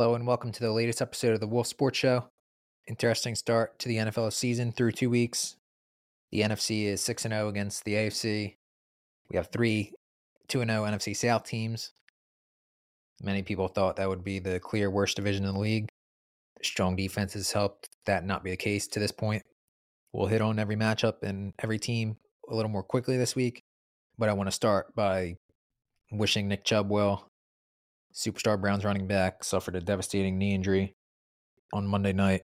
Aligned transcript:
Hello 0.00 0.14
and 0.14 0.26
welcome 0.26 0.50
to 0.50 0.60
the 0.60 0.72
latest 0.72 1.02
episode 1.02 1.34
of 1.34 1.40
the 1.40 1.46
Wolf 1.46 1.66
Sports 1.66 1.98
Show. 1.98 2.30
Interesting 2.88 3.34
start 3.34 3.78
to 3.80 3.86
the 3.86 3.98
NFL 3.98 4.32
season 4.32 4.72
through 4.72 4.92
two 4.92 5.10
weeks. 5.10 5.56
The 6.32 6.40
NFC 6.40 6.86
is 6.86 7.02
6 7.02 7.24
0 7.24 7.48
against 7.48 7.84
the 7.84 7.92
AFC. 7.92 8.54
We 9.28 9.36
have 9.36 9.48
three 9.48 9.92
2 10.48 10.60
0 10.60 10.68
NFC 10.84 11.14
South 11.14 11.44
teams. 11.44 11.92
Many 13.22 13.42
people 13.42 13.68
thought 13.68 13.96
that 13.96 14.08
would 14.08 14.24
be 14.24 14.38
the 14.38 14.58
clear 14.58 14.90
worst 14.90 15.16
division 15.16 15.44
in 15.44 15.52
the 15.52 15.60
league. 15.60 15.90
Strong 16.62 16.96
defenses 16.96 17.52
helped 17.52 17.90
that 18.06 18.24
not 18.24 18.42
be 18.42 18.52
the 18.52 18.56
case 18.56 18.86
to 18.86 19.00
this 19.00 19.12
point. 19.12 19.42
We'll 20.14 20.28
hit 20.28 20.40
on 20.40 20.58
every 20.58 20.76
matchup 20.76 21.22
and 21.22 21.52
every 21.62 21.78
team 21.78 22.16
a 22.48 22.54
little 22.54 22.70
more 22.70 22.82
quickly 22.82 23.18
this 23.18 23.36
week, 23.36 23.60
but 24.16 24.30
I 24.30 24.32
want 24.32 24.46
to 24.46 24.52
start 24.52 24.94
by 24.94 25.36
wishing 26.10 26.48
Nick 26.48 26.64
Chubb 26.64 26.88
well 26.88 27.29
superstar 28.14 28.60
Browns 28.60 28.84
running 28.84 29.06
back, 29.06 29.44
suffered 29.44 29.76
a 29.76 29.80
devastating 29.80 30.38
knee 30.38 30.54
injury 30.54 30.94
on 31.72 31.86
Monday 31.86 32.12
night. 32.12 32.42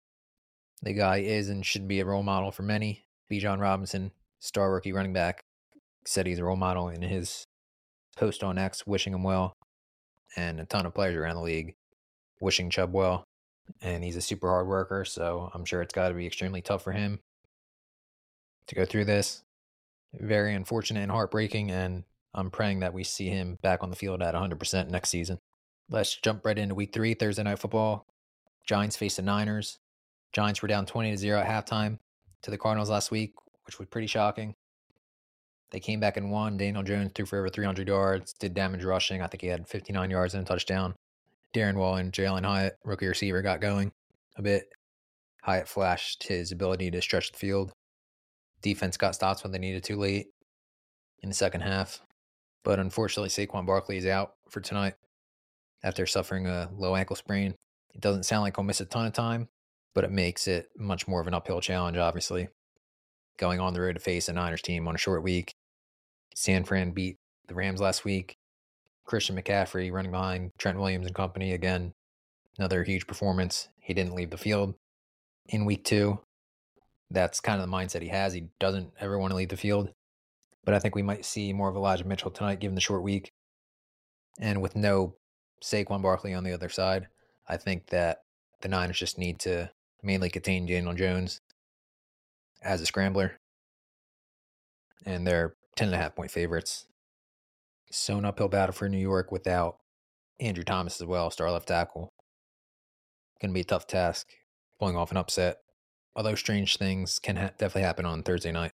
The 0.83 0.95
guy 0.95 1.19
is 1.19 1.48
and 1.48 1.64
should 1.64 1.86
be 1.86 2.00
a 2.00 2.05
role 2.05 2.23
model 2.23 2.50
for 2.50 2.62
many. 2.62 3.05
Bijan 3.30 3.60
Robinson, 3.60 4.12
star 4.38 4.73
rookie 4.73 4.92
running 4.92 5.12
back, 5.12 5.42
said 6.06 6.27
he's 6.27 6.38
a 6.38 6.45
role 6.45 6.56
model 6.56 6.88
in 6.88 7.02
his 7.02 7.45
post 8.16 8.42
on 8.42 8.58
X, 8.58 8.86
wishing 8.86 9.12
him 9.12 9.22
well, 9.22 9.55
and 10.36 10.61
a 10.61 10.64
ton 10.64 10.86
of 10.86 10.94
players 10.94 11.16
around 11.16 11.36
the 11.36 11.42
league 11.42 11.75
wishing 12.41 12.70
Chubb 12.70 12.92
well. 12.92 13.25
And 13.81 14.03
he's 14.03 14.16
a 14.16 14.20
super 14.20 14.48
hard 14.48 14.66
worker, 14.66 15.05
so 15.05 15.50
I'm 15.55 15.64
sure 15.64 15.81
it's 15.81 15.94
got 15.94 16.08
to 16.08 16.14
be 16.14 16.27
extremely 16.27 16.61
tough 16.61 16.83
for 16.83 16.92
him 16.92 17.20
to 18.66 18.75
go 18.75 18.84
through 18.84 19.05
this. 19.05 19.42
Very 20.12 20.55
unfortunate 20.55 21.03
and 21.03 21.12
heartbreaking, 21.12 21.70
and 21.70 22.03
I'm 22.34 22.50
praying 22.50 22.81
that 22.81 22.94
we 22.94 23.05
see 23.05 23.28
him 23.28 23.58
back 23.62 23.83
on 23.83 23.91
the 23.91 23.97
field 23.97 24.22
at 24.22 24.34
100% 24.34 24.88
next 24.88 25.11
season. 25.11 25.38
Let's 25.92 26.14
jump 26.14 26.46
right 26.46 26.56
into 26.56 26.77
week 26.77 26.92
three, 26.92 27.14
Thursday 27.14 27.42
night 27.42 27.58
football. 27.58 28.06
Giants 28.64 28.96
face 28.96 29.16
the 29.16 29.22
Niners. 29.22 29.80
Giants 30.32 30.62
were 30.62 30.69
down 30.69 30.86
20 30.86 31.10
to 31.10 31.16
0 31.16 31.41
at 31.41 31.66
halftime 31.66 31.98
to 32.42 32.52
the 32.52 32.58
Cardinals 32.58 32.91
last 32.91 33.10
week, 33.10 33.34
which 33.66 33.80
was 33.80 33.88
pretty 33.88 34.06
shocking. 34.06 34.55
They 35.72 35.80
came 35.80 35.98
back 35.98 36.16
and 36.16 36.30
won. 36.30 36.56
Daniel 36.56 36.84
Jones 36.84 37.10
threw 37.12 37.27
for 37.27 37.41
over 37.41 37.48
300 37.48 37.88
yards, 37.88 38.32
did 38.34 38.55
damage 38.55 38.84
rushing. 38.84 39.20
I 39.20 39.27
think 39.27 39.41
he 39.41 39.48
had 39.48 39.66
59 39.66 40.10
yards 40.10 40.34
and 40.34 40.44
a 40.44 40.47
touchdown. 40.47 40.94
Darren 41.52 41.74
Waller 41.74 42.00
and 42.00 42.12
Jalin 42.12 42.44
Hyatt, 42.44 42.77
rookie 42.84 43.08
receiver, 43.08 43.42
got 43.42 43.60
going 43.60 43.91
a 44.36 44.42
bit. 44.42 44.72
Hyatt 45.42 45.66
flashed 45.66 46.22
his 46.22 46.52
ability 46.52 46.92
to 46.92 47.02
stretch 47.02 47.32
the 47.32 47.38
field. 47.38 47.72
Defense 48.62 48.97
got 48.97 49.16
stops 49.16 49.42
when 49.42 49.50
they 49.50 49.58
needed 49.58 49.82
to 49.84 49.97
late 49.97 50.28
in 51.20 51.28
the 51.28 51.34
second 51.34 51.62
half. 51.62 52.00
But 52.62 52.78
unfortunately, 52.78 53.30
Saquon 53.30 53.66
Barkley 53.66 53.97
is 53.97 54.06
out 54.06 54.34
for 54.48 54.60
tonight 54.60 54.94
after 55.83 56.06
suffering 56.06 56.47
a 56.47 56.70
low 56.77 56.97
ankle 56.97 57.17
sprain. 57.17 57.55
It 57.95 58.00
doesn't 58.00 58.25
sound 58.25 58.42
like 58.42 58.56
he'll 58.56 58.64
miss 58.64 58.81
a 58.81 58.84
ton 58.84 59.06
of 59.06 59.12
time, 59.12 59.48
but 59.95 60.05
it 60.05 60.11
makes 60.11 60.47
it 60.47 60.69
much 60.77 61.09
more 61.09 61.20
of 61.20 61.27
an 61.27 61.34
uphill 61.34 61.61
challenge, 61.61 61.97
obviously. 61.97 62.48
Going 63.39 63.61
on 63.61 63.75
the 63.75 63.81
road 63.81 63.95
to 63.95 64.00
face 64.00 64.28
a 64.28 64.33
Niners 64.33 64.62
team 64.62 64.87
on 64.87 64.95
a 64.95 64.98
short 64.98 65.22
week. 65.22 65.53
San 66.34 66.64
Fran 66.64 66.92
beat 66.92 67.17
the 67.48 67.55
Rams 67.55 67.81
last 67.81 68.05
week. 68.05 68.37
Christian 69.05 69.37
McCaffrey 69.37 69.91
running 69.91 70.12
behind 70.12 70.53
Trent 70.59 70.78
Williams 70.78 71.06
and 71.06 71.14
company 71.14 71.53
again. 71.53 71.93
Another 72.59 72.84
huge 72.84 73.06
performance. 73.06 73.69
He 73.81 73.94
didn't 73.94 74.15
leave 74.15 74.31
the 74.31 74.37
field 74.37 74.75
in 75.49 75.65
week 75.65 75.84
two. 75.84 76.21
That's 77.10 77.41
kind 77.41 77.60
of 77.60 77.69
the 77.69 77.77
mindset 77.77 78.03
he 78.03 78.09
has. 78.09 78.33
He 78.33 78.49
doesn't 78.60 78.93
ever 79.00 79.19
want 79.19 79.33
to 79.33 79.37
leave 79.37 79.49
the 79.49 79.56
field. 79.56 79.91
But 80.65 80.75
I 80.75 80.78
think 80.78 80.94
we 80.94 81.03
might 81.03 81.25
see 81.25 81.53
more 81.53 81.69
of 81.69 81.75
Elijah 81.75 82.04
Mitchell 82.04 82.31
tonight, 82.31 82.60
given 82.60 82.75
the 82.75 82.81
short 82.81 83.03
week. 83.03 83.33
And 84.38 84.62
with 84.62 84.77
no 84.77 85.16
Saquon 85.62 86.03
Barkley 86.03 86.34
on 86.34 86.44
the 86.44 86.53
other 86.53 86.69
side. 86.69 87.09
I 87.48 87.56
think 87.56 87.87
that 87.88 88.22
the 88.60 88.69
Niners 88.69 88.98
just 88.98 89.19
need 89.19 89.38
to 89.41 89.71
mainly 90.03 90.31
contain 90.31 90.66
Daniel 90.66 90.94
Jones 90.94 91.41
as 92.62 92.81
a 92.81 92.87
scrambler. 92.87 93.38
And 95.04 95.26
they're 95.26 95.54
10 95.76 95.88
and 95.88 95.94
a 95.94 95.98
half 95.98 96.15
point 96.15 96.31
favorites. 96.31 96.87
So 97.91 98.19
an 98.19 98.25
uphill 98.25 98.48
battle 98.48 98.72
for 98.72 98.88
New 98.88 98.98
York 98.98 99.32
without 99.32 99.78
Andrew 100.38 100.65
Thomas 100.65 101.00
as 101.00 101.06
well, 101.06 101.31
star 101.31 101.50
left 101.50 101.69
tackle. 101.69 102.12
Going 103.41 103.50
to 103.50 103.54
be 103.54 103.60
a 103.60 103.65
tough 103.65 103.87
task 103.87 104.28
pulling 104.78 104.97
off 104.97 105.10
an 105.10 105.16
upset. 105.16 105.59
Although 106.15 106.34
strange 106.34 106.77
things 106.77 107.19
can 107.19 107.37
ha- 107.37 107.50
definitely 107.59 107.82
happen 107.82 108.04
on 108.04 108.22
Thursday 108.22 108.53
night. 108.53 108.72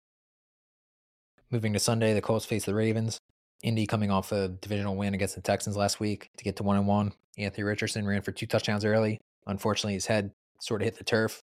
Moving 1.50 1.72
to 1.72 1.78
Sunday, 1.78 2.14
the 2.14 2.20
Colts 2.20 2.47
face 2.47 2.64
the 2.64 2.75
Ravens. 2.75 3.19
Indy 3.62 3.87
coming 3.87 4.11
off 4.11 4.33
a 4.33 4.49
divisional 4.49 4.97
win 4.97 5.15
against 5.15 5.34
the 5.34 5.41
Texans 5.41 5.77
last 5.77 6.00
week 6.00 6.31
to 6.37 6.45
get 6.45 6.56
to 6.56 6.62
one 6.62 6.77
and 6.77 6.87
one. 6.87 7.12
Anthony 7.39 7.62
Richardson 7.65 8.06
ran 8.06 8.23
for 8.23 8.33
two 8.33 8.47
touchdowns 8.47 8.84
early. 8.84 9.21
Unfortunately, 9.47 9.95
his 9.95 10.06
head 10.06 10.33
sort 10.61 10.83
of 10.83 10.87
hit 10.87 10.99
the 10.99 11.05
turf 11.05 11.41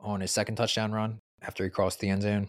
on 0.00 0.20
his 0.20 0.30
second 0.30 0.56
touchdown 0.56 0.92
run 0.92 1.18
after 1.42 1.64
he 1.64 1.70
crossed 1.70 2.00
the 2.00 2.08
end 2.08 2.22
zone. 2.22 2.48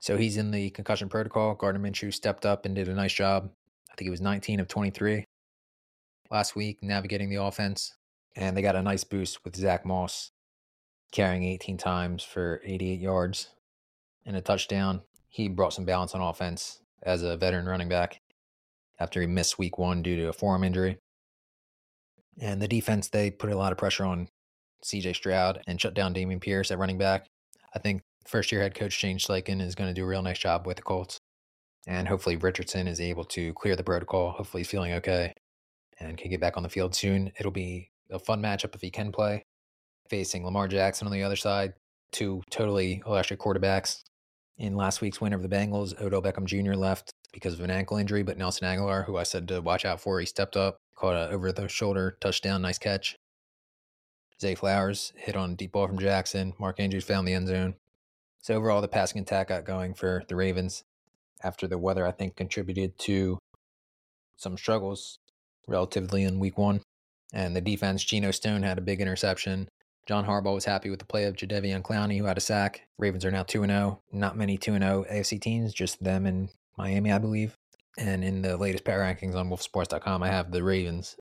So 0.00 0.16
he's 0.16 0.36
in 0.36 0.50
the 0.50 0.70
concussion 0.70 1.08
protocol. 1.08 1.54
Gardner 1.54 1.80
Minshew 1.80 2.12
stepped 2.12 2.44
up 2.44 2.66
and 2.66 2.74
did 2.74 2.88
a 2.88 2.94
nice 2.94 3.12
job. 3.12 3.50
I 3.90 3.94
think 3.94 4.06
he 4.06 4.10
was 4.10 4.20
19 4.20 4.60
of 4.60 4.68
23 4.68 5.24
last 6.30 6.56
week 6.56 6.82
navigating 6.82 7.30
the 7.30 7.42
offense. 7.42 7.94
And 8.34 8.56
they 8.56 8.62
got 8.62 8.76
a 8.76 8.82
nice 8.82 9.04
boost 9.04 9.44
with 9.44 9.56
Zack 9.56 9.86
Moss 9.86 10.30
carrying 11.12 11.44
18 11.44 11.78
times 11.78 12.22
for 12.22 12.60
88 12.64 13.00
yards 13.00 13.48
and 14.26 14.36
a 14.36 14.42
touchdown. 14.42 15.00
He 15.28 15.48
brought 15.48 15.72
some 15.72 15.84
balance 15.84 16.14
on 16.14 16.20
offense 16.20 16.80
as 17.02 17.22
a 17.22 17.36
veteran 17.36 17.66
running 17.66 17.88
back 17.88 18.20
after 18.98 19.20
he 19.20 19.26
missed 19.26 19.58
week 19.58 19.78
one 19.78 20.02
due 20.02 20.16
to 20.16 20.28
a 20.28 20.32
forearm 20.32 20.64
injury. 20.64 20.98
And 22.40 22.60
the 22.60 22.68
defense, 22.68 23.08
they 23.08 23.30
put 23.30 23.50
a 23.50 23.56
lot 23.56 23.72
of 23.72 23.78
pressure 23.78 24.04
on 24.04 24.28
CJ 24.84 25.16
Stroud 25.16 25.62
and 25.66 25.80
shut 25.80 25.94
down 25.94 26.14
Dameon 26.14 26.40
Pierce 26.40 26.70
at 26.70 26.78
running 26.78 26.98
back. 26.98 27.26
I 27.74 27.78
think 27.78 28.02
first 28.26 28.52
year 28.52 28.62
head 28.62 28.74
coach 28.74 28.92
Shane 28.92 29.18
Steichen 29.18 29.60
is 29.60 29.74
going 29.74 29.88
to 29.88 29.94
do 29.94 30.04
a 30.04 30.08
real 30.08 30.22
nice 30.22 30.38
job 30.38 30.66
with 30.66 30.76
the 30.76 30.82
Colts. 30.82 31.18
And 31.86 32.08
hopefully 32.08 32.36
Richardson 32.36 32.88
is 32.88 33.00
able 33.00 33.24
to 33.26 33.52
clear 33.54 33.76
the 33.76 33.84
protocol. 33.84 34.30
Hopefully 34.30 34.62
he's 34.62 34.70
feeling 34.70 34.92
okay 34.94 35.32
and 36.00 36.18
can 36.18 36.30
get 36.30 36.40
back 36.40 36.56
on 36.56 36.62
the 36.62 36.68
field 36.68 36.94
soon. 36.94 37.32
It'll 37.38 37.52
be 37.52 37.90
a 38.10 38.18
fun 38.18 38.42
matchup 38.42 38.74
if 38.74 38.80
he 38.80 38.90
can 38.90 39.12
play, 39.12 39.44
facing 40.10 40.44
Lamar 40.44 40.68
Jackson 40.68 41.06
on 41.06 41.12
the 41.12 41.22
other 41.22 41.36
side, 41.36 41.74
two 42.12 42.42
totally 42.50 43.02
electric 43.06 43.40
quarterbacks 43.40 44.02
in 44.58 44.74
last 44.74 45.00
week's 45.00 45.20
win 45.20 45.34
over 45.34 45.46
the 45.46 45.54
Bengals, 45.54 46.00
Odell 46.00 46.22
Beckham 46.22 46.46
Jr. 46.46 46.74
left 46.74 47.10
because 47.32 47.54
of 47.54 47.60
an 47.60 47.70
ankle 47.70 47.98
injury, 47.98 48.22
but 48.22 48.38
Nelson 48.38 48.66
Agholor, 48.66 49.04
who 49.04 49.16
I 49.16 49.22
said 49.22 49.48
to 49.48 49.60
watch 49.60 49.84
out 49.84 50.00
for, 50.00 50.18
he 50.18 50.26
stepped 50.26 50.56
up, 50.56 50.78
caught 50.94 51.14
a 51.14 51.28
over 51.28 51.52
the 51.52 51.68
shoulder 51.68 52.16
touchdown, 52.20 52.62
nice 52.62 52.78
catch. 52.78 53.16
Zay 54.40 54.54
Flowers 54.54 55.12
hit 55.16 55.36
on 55.36 55.52
a 55.52 55.54
deep 55.54 55.72
ball 55.72 55.86
from 55.86 55.98
Jackson. 55.98 56.52
Mark 56.58 56.78
Andrews 56.80 57.04
found 57.04 57.26
the 57.26 57.32
end 57.32 57.48
zone. 57.48 57.74
So 58.40 58.54
overall, 58.54 58.80
the 58.80 58.88
passing 58.88 59.20
attack 59.20 59.48
got 59.48 59.64
going 59.64 59.94
for 59.94 60.22
the 60.28 60.36
Ravens 60.36 60.84
after 61.42 61.66
the 61.66 61.78
weather, 61.78 62.06
I 62.06 62.12
think, 62.12 62.36
contributed 62.36 62.98
to 63.00 63.38
some 64.36 64.56
struggles 64.56 65.18
relatively 65.66 66.22
in 66.22 66.38
week 66.38 66.58
one. 66.58 66.80
And 67.32 67.56
the 67.56 67.60
defense, 67.60 68.04
Geno 68.04 68.30
Stone 68.30 68.62
had 68.62 68.78
a 68.78 68.82
big 68.82 69.00
interception. 69.00 69.68
John 70.06 70.24
Harbaugh 70.24 70.54
was 70.54 70.64
happy 70.64 70.88
with 70.88 71.00
the 71.00 71.04
play 71.04 71.24
of 71.24 71.34
Jadeveon 71.34 71.82
Clowney, 71.82 72.18
who 72.18 72.24
had 72.24 72.38
a 72.38 72.40
sack. 72.40 72.82
Ravens 72.96 73.24
are 73.24 73.30
now 73.32 73.42
2 73.42 73.66
0. 73.66 74.00
Not 74.12 74.36
many 74.36 74.56
2 74.56 74.78
0 74.78 75.04
AFC 75.10 75.40
teams, 75.40 75.74
just 75.74 76.02
them 76.02 76.26
and 76.26 76.48
Miami, 76.78 77.10
I 77.10 77.18
believe. 77.18 77.56
And 77.98 78.22
in 78.22 78.42
the 78.42 78.56
latest 78.56 78.84
power 78.84 79.00
rankings 79.00 79.34
on 79.34 79.50
wolfsports.com, 79.50 80.22
I 80.22 80.28
have 80.28 80.52
the 80.52 80.62
Ravens 80.62 81.16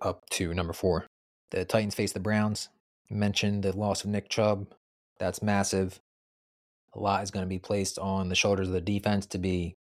up 0.00 0.28
to 0.30 0.54
number 0.54 0.72
four. 0.72 1.06
The 1.50 1.64
Titans 1.66 1.94
face 1.94 2.12
the 2.12 2.20
Browns. 2.20 2.70
mentioned 3.10 3.64
the 3.64 3.76
loss 3.76 4.02
of 4.02 4.10
Nick 4.10 4.30
Chubb. 4.30 4.68
That's 5.18 5.42
massive. 5.42 6.00
A 6.94 7.00
lot 7.00 7.22
is 7.22 7.30
going 7.30 7.44
to 7.44 7.48
be 7.48 7.58
placed 7.58 7.98
on 7.98 8.30
the 8.30 8.34
shoulders 8.34 8.68
of 8.68 8.74
the 8.74 8.80
defense 8.80 9.26
to 9.26 9.38
be, 9.38 9.74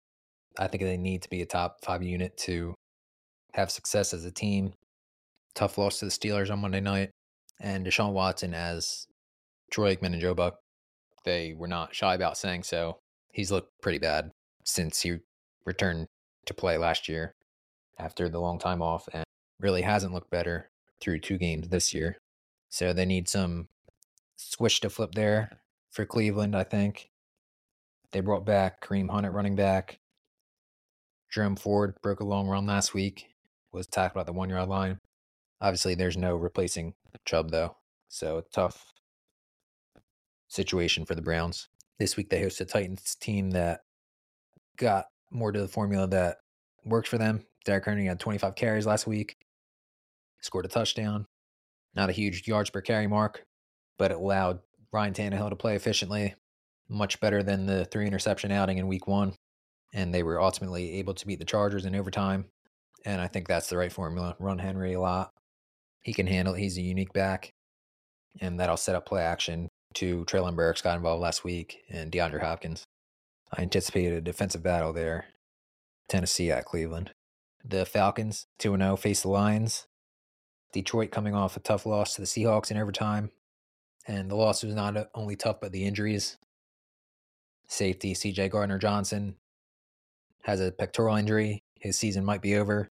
I 0.57 0.67
think 0.67 0.83
they 0.83 0.97
need 0.97 1.21
to 1.21 1.29
be 1.29 1.41
a 1.41 1.45
top 1.45 1.83
five 1.83 2.01
unit 2.01 2.35
to 2.37 2.73
have 3.53 3.69
success 3.69 4.13
as 4.13 4.25
a 4.25 4.31
team. 4.31 4.73
Tough 5.53 5.77
loss 5.77 5.99
to 5.99 6.05
the 6.05 6.11
Steelers 6.11 6.51
on 6.51 6.59
Monday 6.59 6.79
night 6.79 7.11
and 7.59 7.85
Deshaun 7.85 8.13
Watson 8.13 8.53
as 8.53 9.07
Troy 9.71 9.95
Aikman 9.95 10.13
and 10.13 10.21
Joe 10.21 10.33
Buck, 10.33 10.59
they 11.25 11.53
were 11.53 11.67
not 11.67 11.93
shy 11.93 12.15
about 12.15 12.37
saying 12.37 12.63
so. 12.63 12.99
He's 13.31 13.51
looked 13.51 13.81
pretty 13.81 13.99
bad 13.99 14.31
since 14.63 15.01
he 15.01 15.17
returned 15.65 16.07
to 16.45 16.53
play 16.53 16.77
last 16.77 17.07
year 17.09 17.35
after 17.97 18.29
the 18.29 18.39
long 18.39 18.59
time 18.59 18.81
off 18.81 19.07
and 19.13 19.23
really 19.59 19.81
hasn't 19.81 20.13
looked 20.13 20.31
better 20.31 20.69
through 21.01 21.19
two 21.19 21.37
games 21.37 21.69
this 21.69 21.93
year. 21.93 22.17
So 22.69 22.93
they 22.93 23.05
need 23.05 23.27
some 23.27 23.67
switch 24.35 24.79
to 24.81 24.89
flip 24.89 25.13
there 25.13 25.59
for 25.91 26.05
Cleveland, 26.05 26.55
I 26.55 26.63
think. 26.63 27.09
They 28.11 28.21
brought 28.21 28.45
back 28.45 28.81
Kareem 28.81 29.09
Hunt 29.09 29.25
at 29.25 29.33
running 29.33 29.55
back. 29.55 29.99
Jerome 31.29 31.55
Ford 31.55 31.95
broke 32.01 32.21
a 32.21 32.25
long 32.25 32.47
run 32.47 32.65
last 32.65 32.93
week, 32.93 33.27
was 33.71 33.85
tackled 33.85 34.21
at 34.21 34.25
the 34.25 34.33
one 34.33 34.49
yard 34.49 34.67
line. 34.67 34.99
Obviously, 35.61 35.95
there's 35.95 36.17
no 36.17 36.35
replacing 36.35 36.93
Chubb, 37.25 37.51
though. 37.51 37.75
So 38.07 38.37
a 38.37 38.43
tough 38.53 38.93
situation 40.47 41.05
for 41.05 41.15
the 41.15 41.21
Browns. 41.21 41.69
This 41.99 42.17
week 42.17 42.29
they 42.29 42.41
host 42.41 42.61
a 42.61 42.65
Titans 42.65 43.15
team 43.15 43.51
that 43.51 43.81
got 44.77 45.05
more 45.31 45.51
to 45.51 45.61
the 45.61 45.67
formula 45.67 46.07
that 46.07 46.37
works 46.85 47.09
for 47.09 47.17
them. 47.17 47.45
Derrick 47.65 47.85
Henry 47.85 48.05
had 48.05 48.19
25 48.19 48.55
carries 48.55 48.85
last 48.85 49.05
week, 49.05 49.35
scored 50.41 50.65
a 50.65 50.69
touchdown. 50.69 51.25
Not 51.95 52.09
a 52.09 52.13
huge 52.13 52.47
yards 52.47 52.69
per 52.69 52.81
carry 52.81 53.07
mark, 53.07 53.43
but 53.97 54.11
it 54.11 54.17
allowed 54.17 54.59
Ryan 54.91 55.13
Tannehill 55.13 55.49
to 55.49 55.55
play 55.55 55.75
efficiently, 55.75 56.35
much 56.87 57.19
better 57.19 57.43
than 57.43 57.65
the 57.65 57.85
three 57.85 58.07
interception 58.07 58.51
outing 58.51 58.77
in 58.77 58.87
week 58.87 59.07
one. 59.07 59.33
And 59.93 60.13
they 60.13 60.23
were 60.23 60.41
ultimately 60.41 60.93
able 60.99 61.15
to 61.15 61.27
beat 61.27 61.39
the 61.39 61.45
Chargers 61.45 61.85
in 61.85 61.95
overtime. 61.95 62.45
And 63.05 63.21
I 63.21 63.27
think 63.27 63.47
that's 63.47 63.69
the 63.69 63.77
right 63.77 63.91
formula. 63.91 64.35
Run 64.39 64.59
Henry 64.59 64.93
a 64.93 65.01
lot. 65.01 65.31
He 66.01 66.13
can 66.13 66.27
handle 66.27 66.53
it. 66.53 66.59
He's 66.59 66.77
a 66.77 66.81
unique 66.81 67.13
back. 67.13 67.51
And 68.41 68.59
that'll 68.59 68.77
set 68.77 68.95
up 68.95 69.05
play 69.05 69.21
action 69.21 69.69
to 69.95 70.23
Treylon 70.25 70.55
Burks 70.55 70.81
got 70.81 70.95
involved 70.95 71.21
last 71.21 71.43
week 71.43 71.83
and 71.89 72.11
DeAndre 72.11 72.41
Hopkins. 72.41 72.83
I 73.51 73.61
anticipate 73.63 74.13
a 74.13 74.21
defensive 74.21 74.63
battle 74.63 74.93
there. 74.93 75.25
Tennessee 76.07 76.51
at 76.51 76.65
Cleveland. 76.65 77.11
The 77.63 77.85
Falcons, 77.85 78.45
2 78.59 78.77
0, 78.77 78.95
face 78.95 79.21
the 79.21 79.29
Lions. 79.29 79.87
Detroit 80.71 81.11
coming 81.11 81.33
off 81.33 81.57
a 81.57 81.59
tough 81.59 81.85
loss 81.85 82.15
to 82.15 82.21
the 82.21 82.27
Seahawks 82.27 82.71
in 82.71 82.77
overtime. 82.77 83.31
And 84.07 84.29
the 84.29 84.35
loss 84.35 84.63
was 84.63 84.75
not 84.75 85.09
only 85.13 85.35
tough, 85.35 85.59
but 85.59 85.71
the 85.71 85.85
injuries. 85.85 86.37
Safety 87.67 88.13
CJ 88.13 88.49
Gardner 88.49 88.79
Johnson 88.79 89.35
has 90.43 90.61
a 90.61 90.71
pectoral 90.71 91.15
injury. 91.15 91.63
His 91.75 91.97
season 91.97 92.25
might 92.25 92.41
be 92.41 92.55
over. 92.55 92.89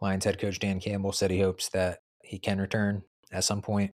Lions 0.00 0.24
head 0.24 0.38
coach 0.38 0.58
Dan 0.58 0.80
Campbell 0.80 1.12
said 1.12 1.30
he 1.30 1.40
hopes 1.40 1.68
that 1.70 1.98
he 2.28 2.38
can 2.38 2.60
return 2.60 3.02
at 3.32 3.42
some 3.42 3.62
point. 3.62 3.90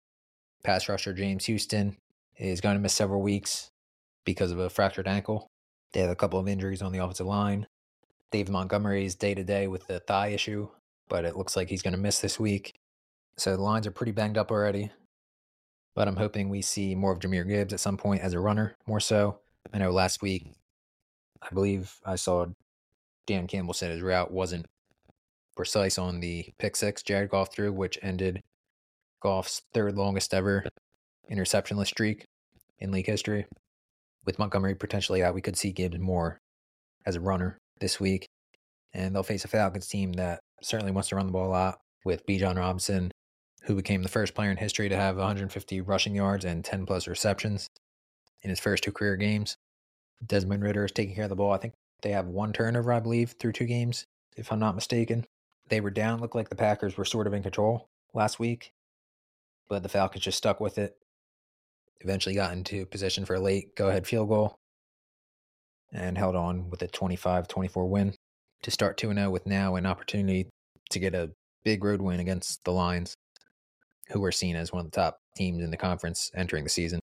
Pass 0.63 0.89
rusher 0.89 1.13
James 1.13 1.45
Houston 1.45 1.97
is 2.35 2.62
going 2.62 2.75
to 2.75 2.81
miss 2.81 2.94
several 2.94 3.21
weeks 3.21 3.69
because 4.25 4.51
of 4.51 4.57
a 4.57 4.71
fractured 4.71 5.07
ankle. 5.07 5.47
They 5.94 6.00
have 6.00 6.09
a 6.09 6.15
couple 6.15 6.39
of 6.39 6.47
injuries 6.47 6.81
on 6.81 6.91
the 6.91 6.97
offensive 6.97 7.27
line. 7.27 7.68
Dave 8.31 8.50
Montgomery 8.50 9.06
is 9.06 9.13
day 9.13 9.35
to 9.35 9.44
day 9.44 9.68
with 9.68 9.85
the 9.85 10.00
thigh 10.00 10.30
issue, 10.30 10.68
but 11.07 11.25
it 11.25 11.38
looks 11.38 11.56
like 11.56 11.69
he's 11.69 11.83
going 11.83 11.94
to 11.94 12.00
miss 12.00 12.19
this 12.19 12.39
week. 12.39 12.74
So 13.38 13.56
the 13.56 13.62
lines 13.62 13.85
are 13.85 13.91
pretty 13.91 14.12
banged 14.12 14.39
up 14.39 14.50
already. 14.50 14.91
But 15.94 16.07
I'm 16.07 16.15
hoping 16.15 16.50
we 16.50 16.63
see 16.63 16.95
more 16.95 17.12
of 17.12 17.19
Jahmyr 17.19 17.47
Gibbs 17.47 17.74
at 17.74 17.80
some 17.80 17.97
point 17.97 18.21
as 18.21 18.33
a 18.33 18.39
runner, 18.39 18.75
more 18.88 19.00
so. 19.00 19.38
I 19.71 19.77
know 19.77 19.91
last 19.91 20.24
week, 20.24 20.47
I 21.39 21.53
believe 21.53 21.94
I 22.03 22.15
saw 22.15 22.47
Dan 23.27 23.45
Campbell 23.45 23.75
said 23.75 23.91
his 23.91 24.01
route 24.01 24.31
wasn't 24.31 24.65
precise 25.55 25.97
on 25.97 26.19
the 26.19 26.47
pick 26.59 26.75
six 26.75 27.03
Jared 27.03 27.29
Goff 27.29 27.53
threw, 27.53 27.71
which 27.71 28.00
ended 28.01 28.41
Goff's 29.21 29.61
third 29.73 29.95
longest 29.95 30.33
ever 30.33 30.65
interceptionless 31.31 31.88
streak 31.88 32.25
in 32.79 32.91
league 32.91 33.07
history. 33.07 33.45
With 34.25 34.39
Montgomery 34.39 34.75
potentially 34.75 35.23
out, 35.23 35.35
we 35.35 35.41
could 35.41 35.57
see 35.57 35.71
Gibbs 35.71 36.00
more 36.00 36.38
as 37.05 37.15
a 37.15 37.21
runner 37.21 37.57
this 37.79 38.00
week. 38.00 38.25
And 38.94 39.15
they'll 39.15 39.23
face 39.23 39.45
a 39.45 39.47
Falcons 39.47 39.88
team 39.88 40.13
that 40.13 40.39
certainly 40.61 40.91
wants 40.91 41.09
to 41.09 41.15
run 41.15 41.25
the 41.25 41.31
ball 41.31 41.47
a 41.47 41.50
lot 41.50 41.79
with 42.06 42.25
Bijan 42.25 42.57
Robinson, 42.57 43.11
who 43.63 43.75
became 43.75 44.03
the 44.03 44.09
first 44.09 44.35
player 44.35 44.51
in 44.51 44.57
history 44.57 44.89
to 44.89 44.95
have 44.95 45.17
150 45.17 45.81
rushing 45.81 46.15
yards 46.15 46.45
and 46.45 46.63
10 46.63 46.85
plus 46.85 47.07
receptions 47.07 47.67
in 48.41 48.49
his 48.49 48.59
first 48.59 48.83
two 48.83 48.91
career 48.91 49.15
games. 49.15 49.56
Desmond 50.25 50.63
Ridder 50.63 50.85
is 50.85 50.91
taking 50.91 51.15
care 51.15 51.25
of 51.25 51.29
the 51.29 51.35
ball. 51.35 51.51
I 51.51 51.57
think 51.57 51.73
they 52.01 52.11
have 52.11 52.27
one 52.27 52.53
turnover, 52.53 52.94
I 52.94 52.99
believe, 52.99 53.35
through 53.39 53.53
two 53.53 53.65
games, 53.65 54.06
if 54.38 54.51
I'm 54.51 54.59
not 54.59 54.75
mistaken. 54.75 55.25
They 55.69 55.81
were 55.81 55.92
down, 55.92 56.19
looked 56.19 56.36
like 56.36 56.50
the 56.50 56.56
Packers 56.56 56.98
were 56.98 57.06
sort 57.06 57.27
of 57.27 57.33
in 57.33 57.44
control 57.44 57.89
last 58.13 58.39
week, 58.39 58.74
but 59.69 59.83
the 59.83 59.89
Falcons 59.89 60.24
just 60.24 60.38
stuck 60.38 60.60
with 60.60 60.77
it. 60.77 60.98
Eventually 62.01 62.36
got 62.36 62.54
into 62.54 62.86
position 62.86 63.25
for 63.25 63.36
a 63.36 63.39
late 63.39 63.75
go 63.75 63.88
ahead 63.88 64.06
field 64.06 64.27
goal 64.27 64.56
and 65.94 66.18
held 66.18 66.36
on 66.36 66.69
with 66.69 66.81
a 66.81 66.88
25 66.88 67.48
24 67.48 67.86
win 67.88 68.13
to 68.63 68.71
start 68.71 68.98
2 68.98 69.13
0 69.13 69.30
with 69.30 69.45
now 69.45 69.75
an 69.75 69.86
opportunity 69.86 70.50
to 70.89 71.00
get 71.00 71.15
a 71.15 71.31
big 71.63 71.83
road 71.83 72.01
win 72.01 72.19
against 72.19 72.63
the 72.66 72.71
Lions, 72.71 73.16
who 74.09 74.19
were 74.19 74.31
seen 74.31 74.56
as 74.56 74.74
one 74.74 74.86
of 74.86 74.92
the 74.92 74.95
top 74.95 75.19
teams 75.36 75.63
in 75.63 75.71
the 75.71 75.77
conference 75.77 76.30
entering 76.36 76.63
the 76.63 76.69
season. 76.69 77.00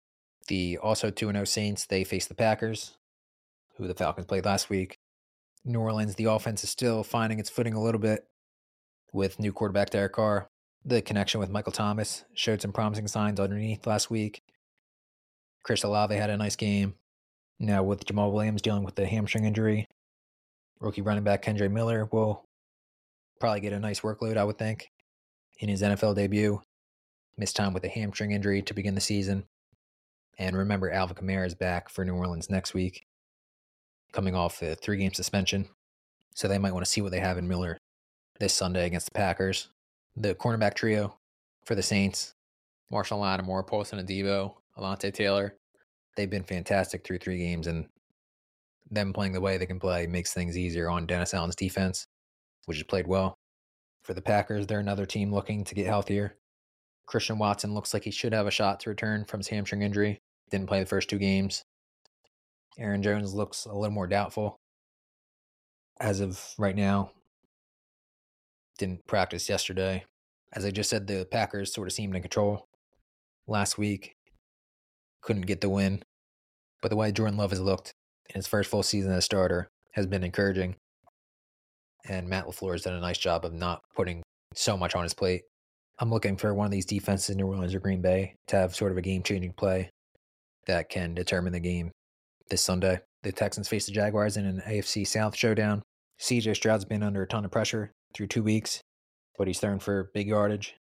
The 0.49 0.79
also 0.79 1.11
2 1.11 1.33
0 1.33 1.45
Saints, 1.45 1.87
they 1.87 2.05
face 2.05 2.27
the 2.27 2.35
Packers, 2.35 2.97
who 3.77 3.87
the 3.87 3.95
Falcons 3.95 4.27
played 4.27 4.45
last 4.45 4.69
week. 4.69 4.97
New 5.65 5.81
Orleans, 5.81 6.15
the 6.15 6.25
offense 6.25 6.65
is 6.65 6.71
still 6.71 7.05
finding 7.05 7.39
its 7.39 7.51
footing 7.51 7.75
a 7.75 7.83
little 7.83 8.01
bit 8.01 8.27
with 9.12 9.39
new 9.39 9.53
quarterback 9.53 9.91
Derek 9.91 10.12
Carr. 10.12 10.49
The 10.85 11.03
connection 11.03 11.41
with 11.41 11.51
Michael 11.51 11.73
Thomas 11.73 12.25
showed 12.35 12.62
some 12.62 12.73
promising 12.73 13.09
signs 13.09 13.39
underneath 13.39 13.87
last 13.87 14.11
week. 14.11 14.43
Chris 15.62 15.83
Olave 15.83 16.15
had 16.15 16.31
a 16.31 16.37
nice 16.37 16.57
game. 16.57 16.95
Now 17.59 17.83
with 17.83 18.07
Jamaal 18.07 18.33
Williams 18.33 18.62
dealing 18.62 18.85
with 18.85 18.95
the 18.95 19.07
hamstring 19.07 19.45
injury, 19.45 19.87
rookie 20.81 21.03
running 21.03 21.25
back 21.25 21.45
Kendre 21.45 21.71
Miller 21.71 22.09
will 22.11 22.45
probably 23.39 23.61
get 23.61 23.75
a 23.75 23.79
nice 23.79 24.01
workload, 24.01 24.39
I 24.39 24.45
would 24.45 24.59
think, 24.59 24.91
in 25.59 25.69
his 25.69 25.83
NFL 25.83 26.17
debut. 26.17 26.63
Missed 27.37 27.56
time 27.56 27.75
with 27.75 27.85
a 27.85 27.89
hamstring 27.89 28.33
injury 28.33 28.63
to 28.63 28.75
begin 28.75 28.95
the 28.95 29.01
season. 29.01 29.45
And 30.39 30.56
remember, 30.56 30.91
Alvin 30.91 31.17
Kamara 31.17 31.47
is 31.47 31.55
back 31.55 31.91
for 31.91 32.05
New 32.05 32.15
Orleans 32.15 32.49
next 32.49 32.73
week, 32.73 33.05
coming 34.13 34.35
off 34.35 34.63
a 34.63 34.75
three 34.75 34.97
game 34.97 35.13
suspension. 35.13 35.69
So 36.35 36.49
they 36.49 36.59
might 36.59 36.73
want 36.73 36.87
to 36.87 36.91
see 36.91 37.03
what 37.03 37.13
they 37.13 37.21
have 37.21 37.37
in 37.37 37.49
Miller 37.49 37.77
this 38.41 38.55
Sunday 38.55 38.87
against 38.87 39.07
the 39.07 39.17
Packers. 39.17 39.69
The 40.17 40.35
cornerback 40.35 40.75
trio 40.75 41.17
for 41.65 41.77
the 41.77 41.83
Saints 41.83 42.35
Marshon 42.93 43.21
Lattimore, 43.21 43.63
Paulson 43.63 44.05
Adebo, 44.05 44.55
Alontae 44.77 45.15
Taylor. 45.15 45.57
They've 46.17 46.29
been 46.29 46.43
fantastic 46.43 47.05
through 47.05 47.19
three 47.19 47.39
games, 47.39 47.69
and 47.69 47.87
them 48.91 49.13
playing 49.13 49.33
the 49.33 49.41
way 49.41 49.57
they 49.57 49.67
can 49.67 49.79
play 49.79 50.09
makes 50.09 50.33
things 50.33 50.59
easier 50.59 50.91
on 50.91 51.07
Dennis 51.07 51.35
Allen's 51.35 51.55
defense, 51.55 52.07
which 52.67 52.79
has 52.79 52.85
played 52.85 53.07
well. 53.07 53.37
For 54.03 54.15
the 54.15 54.23
Packers, 54.23 54.67
they're 54.67 54.81
another 54.81 55.07
team 55.07 55.33
looking 55.33 55.63
to 55.65 55.75
get 55.75 55.87
healthier. 55.87 56.37
Christian 57.07 57.39
Watson 57.39 57.75
looks 57.75 57.95
like 57.95 58.05
he 58.05 58.11
should 58.11 58.33
have 58.33 58.47
a 58.47 58.51
shot 58.51 58.81
to 58.81 58.91
return 58.91 59.25
from 59.25 59.41
his 59.41 59.49
hamstring 59.49 59.83
injury. 59.83 60.21
Didn't 60.51 60.67
play 60.67 60.81
the 60.81 60.87
first 60.87 61.09
two 61.09 61.19
games. 61.19 61.63
Aaron 62.79 63.03
Jones 63.03 63.35
looks 63.35 63.67
a 63.67 63.73
little 63.73 63.95
more 63.95 64.07
doubtful 64.07 64.57
as 66.01 66.20
of 66.20 66.43
right 66.59 66.75
now. 66.75 67.13
Didn't 68.81 69.06
practice 69.06 69.51
yesterday. 69.51 70.06
As 70.55 70.65
I 70.65 70.70
just 70.70 70.89
said, 70.89 71.06
the 71.06 71.29
Packers 71.31 71.70
sort 71.70 71.87
of 71.87 71.93
seemed 71.93 72.17
in 72.17 72.22
control 72.22 72.67
last 73.46 73.77
week. 73.77 74.15
Couldn't 75.20 75.44
get 75.44 75.60
the 75.60 75.69
win. 75.69 76.03
But 76.81 76.89
the 76.89 76.96
way 76.96 77.13
Jordan 77.13 77.37
Love 77.37 77.51
has 77.51 77.60
looked 77.60 77.93
in 78.31 78.37
his 78.37 78.46
first 78.46 78.70
full 78.70 78.82
season 78.82 79.13
as 79.13 79.19
a 79.19 79.20
starter 79.20 79.69
has 79.93 80.06
been 80.06 80.25
encouraging. 80.25 80.77
And 82.08 82.27
Matt 82.27 82.46
LaFleur 82.46 82.72
has 82.72 82.81
done 82.81 82.94
a 82.94 83.01
nice 83.01 83.19
job 83.19 83.44
of 83.44 83.53
not 83.53 83.82
putting 83.94 84.22
so 84.55 84.79
much 84.79 84.94
on 84.94 85.03
his 85.03 85.13
plate. 85.13 85.43
I'm 85.99 86.10
looking 86.10 86.39
for 86.39 86.55
one 86.55 86.65
of 86.65 86.72
these 86.72 86.87
defenses 86.87 87.29
in 87.29 87.37
New 87.37 87.49
Orleans 87.49 87.75
or 87.75 87.81
Green 87.81 88.01
Bay 88.01 88.37
to 88.46 88.56
have 88.56 88.75
sort 88.75 88.93
of 88.93 88.96
a 88.96 89.03
game 89.03 89.22
changing 89.22 89.53
play 89.58 89.91
that 90.67 90.89
can 90.89 91.13
determine 91.13 91.53
the 91.53 91.60
game 91.60 91.91
this 92.49 92.63
Sunday. 92.63 93.01
The 93.25 93.32
Texans 93.32 93.69
face 93.69 93.84
the 93.84 93.93
Jaguars 93.93 94.39
in 94.39 94.46
an 94.46 94.63
AFC 94.67 95.06
South 95.06 95.37
showdown. 95.37 95.82
CJ 96.19 96.56
Stroud's 96.56 96.87
been 96.87 97.03
under 97.03 97.22
a 97.22 97.29
ton 97.29 97.44
of 97.44 97.51
pressure 97.51 97.93
through 98.14 98.29
two 98.29 98.43
weeks, 98.43 98.82
but 99.38 99.46
he's 99.46 99.60
thrown 99.60 99.79
for 99.79 100.10
big 100.14 100.29
yardage. 100.29 100.76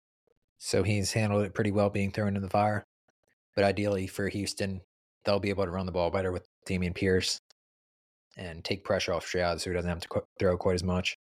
So 0.57 0.83
he's 0.83 1.13
handled 1.13 1.43
it 1.43 1.53
pretty 1.53 1.71
well 1.71 1.89
being 1.89 2.11
thrown 2.11 2.35
in 2.35 2.41
the 2.41 2.49
fire. 2.49 2.83
But 3.55 3.63
ideally 3.63 4.07
for 4.07 4.27
Houston, 4.29 4.81
they'll 5.23 5.39
be 5.39 5.49
able 5.49 5.65
to 5.65 5.71
run 5.71 5.85
the 5.85 5.91
ball 5.91 6.09
better 6.09 6.31
with 6.31 6.47
Dameon 6.67 6.95
Pierce 6.95 7.39
and 8.37 8.63
take 8.63 8.83
pressure 8.83 9.13
off 9.13 9.25
Stroud 9.25 9.59
so 9.59 9.69
he 9.69 9.75
doesn't 9.75 9.89
have 9.89 9.99
to 10.01 10.23
throw 10.39 10.57
quite 10.57 10.75
as 10.75 10.83
much. 10.83 11.17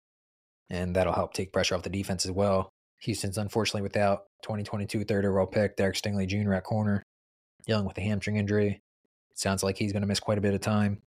And 0.70 0.96
that'll 0.96 1.14
help 1.14 1.34
take 1.34 1.52
pressure 1.52 1.76
off 1.76 1.84
the 1.84 1.90
defense 1.90 2.26
as 2.26 2.32
well. 2.32 2.70
Houston's 3.00 3.38
unfortunately 3.38 3.82
without 3.82 4.26
2022 4.44 5.04
third 5.04 5.26
overall 5.26 5.48
pick 5.48 5.76
Derek 5.76 5.96
Stingley 5.96 6.28
Jr. 6.28 6.54
at 6.54 6.64
corner, 6.64 7.04
dealing 7.66 7.86
with 7.86 7.98
a 7.98 8.02
hamstring 8.02 8.38
injury. 8.38 8.82
It 9.32 9.40
sounds 9.40 9.64
like 9.64 9.78
he's 9.78 9.92
going 9.92 10.02
to 10.02 10.08
miss 10.08 10.20
quite 10.20 10.38
a 10.38 10.42
bit 10.42 10.54
of 10.54 10.62
time. 10.62 11.02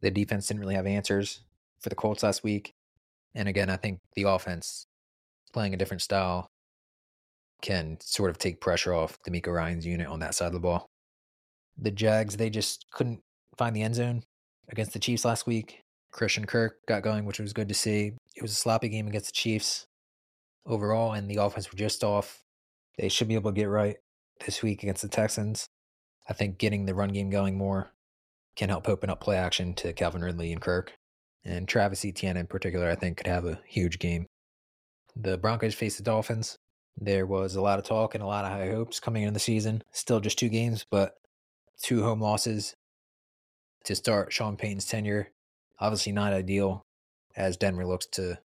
The 0.00 0.10
defense 0.10 0.48
didn't 0.48 0.60
really 0.60 0.74
have 0.74 0.86
answers 0.86 1.42
for 1.80 1.88
the 1.88 1.94
Colts 1.94 2.22
last 2.22 2.42
week. 2.42 2.72
And 3.34 3.48
again, 3.48 3.70
I 3.70 3.76
think 3.76 4.00
the 4.14 4.24
offense 4.24 4.86
playing 5.52 5.74
a 5.74 5.76
different 5.76 6.02
style 6.02 6.48
can 7.62 7.98
sort 8.00 8.30
of 8.30 8.38
take 8.38 8.60
pressure 8.60 8.94
off 8.94 9.18
DeMeco 9.26 9.54
Ryans' 9.54 9.86
unit 9.86 10.08
on 10.08 10.20
that 10.20 10.34
side 10.34 10.46
of 10.46 10.52
the 10.52 10.60
ball. 10.60 10.86
The 11.76 11.90
Jags, 11.90 12.36
they 12.36 12.50
just 12.50 12.86
couldn't 12.92 13.20
find 13.56 13.74
the 13.74 13.82
end 13.82 13.94
zone 13.94 14.22
against 14.68 14.92
the 14.92 14.98
Chiefs 14.98 15.24
last 15.24 15.46
week. 15.46 15.82
Christian 16.12 16.44
Kirk 16.44 16.78
got 16.86 17.02
going, 17.02 17.24
which 17.24 17.38
was 17.38 17.52
good 17.52 17.68
to 17.68 17.74
see. 17.74 18.12
It 18.34 18.42
was 18.42 18.52
a 18.52 18.56
sloppy 18.56 18.88
game 18.88 19.06
against 19.06 19.26
the 19.26 19.32
Chiefs 19.32 19.86
overall, 20.66 21.12
and 21.12 21.30
the 21.30 21.36
offense 21.36 21.70
were 21.70 21.78
just 21.78 22.02
off. 22.02 22.42
They 22.98 23.08
should 23.08 23.28
be 23.28 23.34
able 23.34 23.52
to 23.52 23.56
get 23.56 23.68
right 23.68 23.96
this 24.44 24.62
week 24.62 24.82
against 24.82 25.02
the 25.02 25.08
Texans. 25.08 25.66
I 26.28 26.32
think 26.32 26.58
getting 26.58 26.86
the 26.86 26.94
run 26.94 27.10
game 27.10 27.30
going 27.30 27.56
more 27.56 27.92
can 28.56 28.68
help 28.68 28.88
open 28.88 29.10
up 29.10 29.20
play 29.20 29.36
action 29.36 29.74
to 29.74 29.92
Calvin 29.92 30.22
Ridley 30.22 30.52
and 30.52 30.60
Kirk. 30.60 30.92
And 31.44 31.66
Travis 31.66 32.04
Etienne 32.04 32.36
in 32.36 32.46
particular, 32.46 32.90
I 32.90 32.94
think, 32.94 33.16
could 33.16 33.26
have 33.26 33.46
a 33.46 33.60
huge 33.66 33.98
game. 33.98 34.26
The 35.16 35.38
Broncos 35.38 35.74
face 35.74 35.96
the 35.96 36.02
Dolphins. 36.02 36.56
There 36.96 37.26
was 37.26 37.54
a 37.54 37.62
lot 37.62 37.78
of 37.78 37.84
talk 37.84 38.14
and 38.14 38.22
a 38.22 38.26
lot 38.26 38.44
of 38.44 38.52
high 38.52 38.70
hopes 38.70 39.00
coming 39.00 39.22
into 39.22 39.32
the 39.32 39.40
season. 39.40 39.82
Still 39.92 40.20
just 40.20 40.38
two 40.38 40.48
games, 40.48 40.84
but 40.90 41.14
two 41.82 42.02
home 42.02 42.20
losses 42.20 42.74
to 43.84 43.94
start 43.94 44.32
Sean 44.32 44.56
Payton's 44.56 44.86
tenure. 44.86 45.30
Obviously 45.78 46.12
not 46.12 46.32
ideal 46.32 46.82
as 47.36 47.56
Denver 47.56 47.86
looks 47.86 48.06
to 48.06 48.38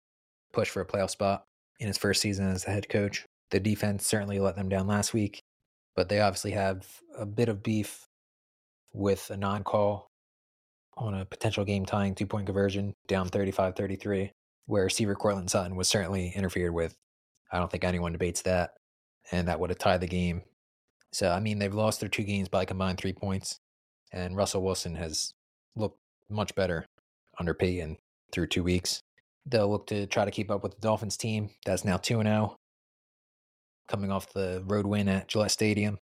push 0.51 0.69
for 0.69 0.81
a 0.81 0.85
playoff 0.85 1.09
spot 1.09 1.43
in 1.79 1.87
his 1.87 1.97
first 1.97 2.21
season 2.21 2.47
as 2.47 2.63
the 2.63 2.71
head 2.71 2.89
coach. 2.89 3.25
The 3.49 3.59
defense 3.59 4.05
certainly 4.05 4.39
let 4.39 4.55
them 4.55 4.69
down 4.69 4.87
last 4.87 5.13
week, 5.13 5.41
but 5.95 6.09
they 6.09 6.19
obviously 6.19 6.51
have 6.51 6.87
a 7.17 7.25
bit 7.25 7.49
of 7.49 7.63
beef 7.63 8.07
with 8.93 9.29
a 9.31 9.37
non 9.37 9.63
call 9.63 10.11
on 10.97 11.13
a 11.13 11.25
potential 11.25 11.65
game 11.65 11.85
tying 11.85 12.15
two 12.15 12.25
point 12.25 12.45
conversion 12.45 12.93
down 13.07 13.27
35 13.27 13.75
33, 13.75 14.31
where 14.65 14.83
receiver 14.83 15.15
Courtland 15.15 15.49
Sutton 15.49 15.75
was 15.75 15.87
certainly 15.87 16.31
interfered 16.35 16.73
with. 16.73 16.95
I 17.51 17.59
don't 17.59 17.71
think 17.71 17.83
anyone 17.83 18.11
debates 18.11 18.41
that. 18.43 18.71
And 19.31 19.47
that 19.47 19.59
would 19.59 19.69
have 19.69 19.79
tied 19.79 20.01
the 20.01 20.07
game. 20.07 20.41
So, 21.11 21.29
I 21.31 21.39
mean, 21.39 21.59
they've 21.59 21.73
lost 21.73 21.99
their 21.99 22.09
two 22.09 22.23
games 22.23 22.49
by 22.49 22.65
combined 22.65 22.97
three 22.97 23.13
points. 23.13 23.59
And 24.11 24.35
Russell 24.35 24.63
Wilson 24.63 24.95
has 24.95 25.33
looked 25.75 25.99
much 26.29 26.53
better 26.55 26.85
under 27.39 27.53
Peyton 27.53 27.97
through 28.31 28.47
two 28.47 28.63
weeks. 28.63 29.01
They'll 29.45 29.69
look 29.69 29.87
to 29.87 30.07
try 30.07 30.25
to 30.25 30.31
keep 30.31 30.49
up 30.49 30.63
with 30.63 30.75
the 30.75 30.81
Dolphins 30.81 31.17
team. 31.17 31.49
That's 31.65 31.85
now 31.85 31.97
2 31.97 32.21
0, 32.21 32.55
coming 33.87 34.11
off 34.11 34.33
the 34.33 34.63
road 34.65 34.85
win 34.85 35.09
at 35.09 35.27
Gillette 35.27 35.51
Stadium 35.51 35.99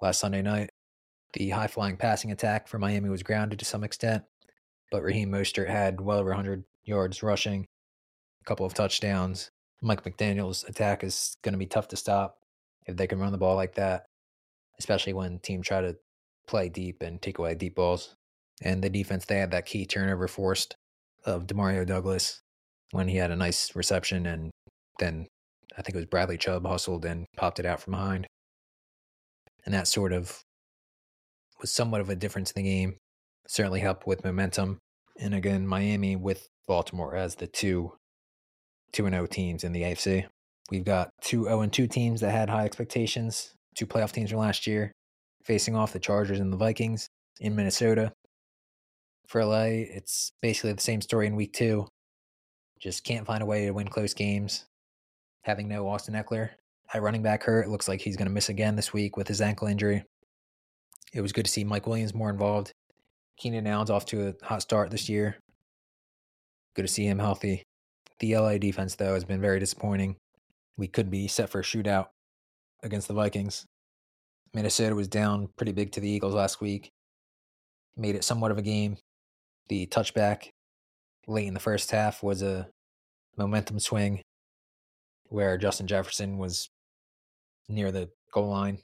last 0.00 0.20
Sunday 0.20 0.42
night. 0.42 0.70
The 1.32 1.50
high 1.50 1.68
flying 1.68 1.96
passing 1.96 2.30
attack 2.30 2.68
for 2.68 2.78
Miami 2.78 3.08
was 3.08 3.22
grounded 3.22 3.58
to 3.60 3.64
some 3.64 3.84
extent, 3.84 4.24
but 4.92 5.02
Raheem 5.02 5.32
Mostert 5.32 5.68
had 5.68 6.00
well 6.00 6.18
over 6.18 6.28
100 6.28 6.64
yards 6.84 7.22
rushing, 7.22 7.66
a 8.42 8.44
couple 8.44 8.66
of 8.66 8.74
touchdowns. 8.74 9.48
Mike 9.80 10.04
McDaniel's 10.04 10.62
attack 10.64 11.02
is 11.02 11.34
going 11.42 11.54
to 11.54 11.58
be 11.58 11.66
tough 11.66 11.88
to 11.88 11.96
stop 11.96 12.36
if 12.86 12.96
they 12.96 13.06
can 13.08 13.18
run 13.18 13.32
the 13.32 13.38
ball 13.38 13.56
like 13.56 13.74
that, 13.74 14.04
especially 14.78 15.14
when 15.14 15.40
teams 15.40 15.66
try 15.66 15.80
to 15.80 15.96
play 16.46 16.68
deep 16.68 17.02
and 17.02 17.20
take 17.20 17.38
away 17.38 17.54
deep 17.54 17.74
balls. 17.74 18.14
And 18.62 18.84
the 18.84 18.90
defense, 18.90 19.24
they 19.24 19.38
had 19.38 19.50
that 19.52 19.66
key 19.66 19.86
turnover 19.86 20.28
forced 20.28 20.76
of 21.24 21.46
Demario 21.46 21.86
Douglas 21.86 22.42
when 22.90 23.08
he 23.08 23.16
had 23.16 23.30
a 23.30 23.36
nice 23.36 23.74
reception 23.74 24.26
and 24.26 24.50
then 24.98 25.26
I 25.76 25.80
think 25.80 25.94
it 25.94 26.00
was 26.00 26.06
Bradley 26.06 26.36
Chubb 26.36 26.66
hustled 26.66 27.06
and 27.06 27.24
popped 27.36 27.58
it 27.58 27.64
out 27.64 27.80
from 27.80 27.92
behind. 27.92 28.26
And 29.64 29.74
that 29.74 29.88
sort 29.88 30.12
of 30.12 30.42
was 31.60 31.70
somewhat 31.70 32.02
of 32.02 32.10
a 32.10 32.16
difference 32.16 32.50
in 32.50 32.62
the 32.62 32.70
game. 32.70 32.96
Certainly 33.52 33.80
help 33.80 34.06
with 34.06 34.24
momentum. 34.24 34.78
And 35.20 35.34
again, 35.34 35.66
Miami 35.66 36.16
with 36.16 36.48
Baltimore 36.66 37.14
as 37.14 37.34
the 37.34 37.46
two 37.46 37.92
2 38.94 39.10
0 39.10 39.26
teams 39.26 39.62
in 39.62 39.72
the 39.72 39.82
AFC. 39.82 40.24
We've 40.70 40.86
got 40.86 41.10
two 41.20 41.44
0 41.44 41.66
2 41.66 41.86
teams 41.86 42.22
that 42.22 42.30
had 42.30 42.48
high 42.48 42.64
expectations, 42.64 43.52
two 43.76 43.86
playoff 43.86 44.12
teams 44.12 44.30
from 44.30 44.38
last 44.38 44.66
year, 44.66 44.90
facing 45.44 45.76
off 45.76 45.92
the 45.92 45.98
Chargers 45.98 46.40
and 46.40 46.50
the 46.50 46.56
Vikings 46.56 47.08
in 47.40 47.54
Minnesota. 47.54 48.14
For 49.26 49.44
LA, 49.44 49.84
it's 49.96 50.32
basically 50.40 50.72
the 50.72 50.80
same 50.80 51.02
story 51.02 51.26
in 51.26 51.36
week 51.36 51.52
two. 51.52 51.86
Just 52.80 53.04
can't 53.04 53.26
find 53.26 53.42
a 53.42 53.46
way 53.46 53.66
to 53.66 53.72
win 53.72 53.88
close 53.88 54.14
games. 54.14 54.64
Having 55.42 55.68
no 55.68 55.86
Austin 55.88 56.14
Ekeler 56.14 56.52
at 56.94 57.02
running 57.02 57.22
back 57.22 57.42
hurt, 57.42 57.66
it 57.66 57.70
looks 57.70 57.86
like 57.86 58.00
he's 58.00 58.16
going 58.16 58.28
to 58.28 58.34
miss 58.34 58.48
again 58.48 58.76
this 58.76 58.94
week 58.94 59.18
with 59.18 59.28
his 59.28 59.42
ankle 59.42 59.68
injury. 59.68 60.04
It 61.12 61.20
was 61.20 61.34
good 61.34 61.44
to 61.44 61.50
see 61.50 61.64
Mike 61.64 61.86
Williams 61.86 62.14
more 62.14 62.30
involved. 62.30 62.71
Keenan 63.42 63.66
Allen's 63.66 63.90
off 63.90 64.06
to 64.06 64.28
a 64.28 64.46
hot 64.46 64.62
start 64.62 64.92
this 64.92 65.08
year. 65.08 65.36
Good 66.76 66.82
to 66.82 66.88
see 66.88 67.04
him 67.06 67.18
healthy. 67.18 67.64
The 68.20 68.36
LA 68.36 68.56
defense, 68.56 68.94
though, 68.94 69.14
has 69.14 69.24
been 69.24 69.40
very 69.40 69.58
disappointing. 69.58 70.14
We 70.76 70.86
could 70.86 71.10
be 71.10 71.26
set 71.26 71.50
for 71.50 71.58
a 71.58 71.64
shootout 71.64 72.06
against 72.84 73.08
the 73.08 73.14
Vikings. 73.14 73.66
Minnesota 74.54 74.94
was 74.94 75.08
down 75.08 75.48
pretty 75.56 75.72
big 75.72 75.90
to 75.90 76.00
the 76.00 76.08
Eagles 76.08 76.34
last 76.34 76.60
week. 76.60 76.90
Made 77.96 78.14
it 78.14 78.22
somewhat 78.22 78.52
of 78.52 78.58
a 78.58 78.62
game. 78.62 78.98
The 79.66 79.88
touchback 79.88 80.50
late 81.26 81.48
in 81.48 81.54
the 81.54 81.58
first 81.58 81.90
half 81.90 82.22
was 82.22 82.42
a 82.42 82.68
momentum 83.36 83.80
swing 83.80 84.22
where 85.30 85.58
Justin 85.58 85.88
Jefferson 85.88 86.38
was 86.38 86.68
near 87.68 87.90
the 87.90 88.08
goal 88.32 88.50
line, 88.50 88.78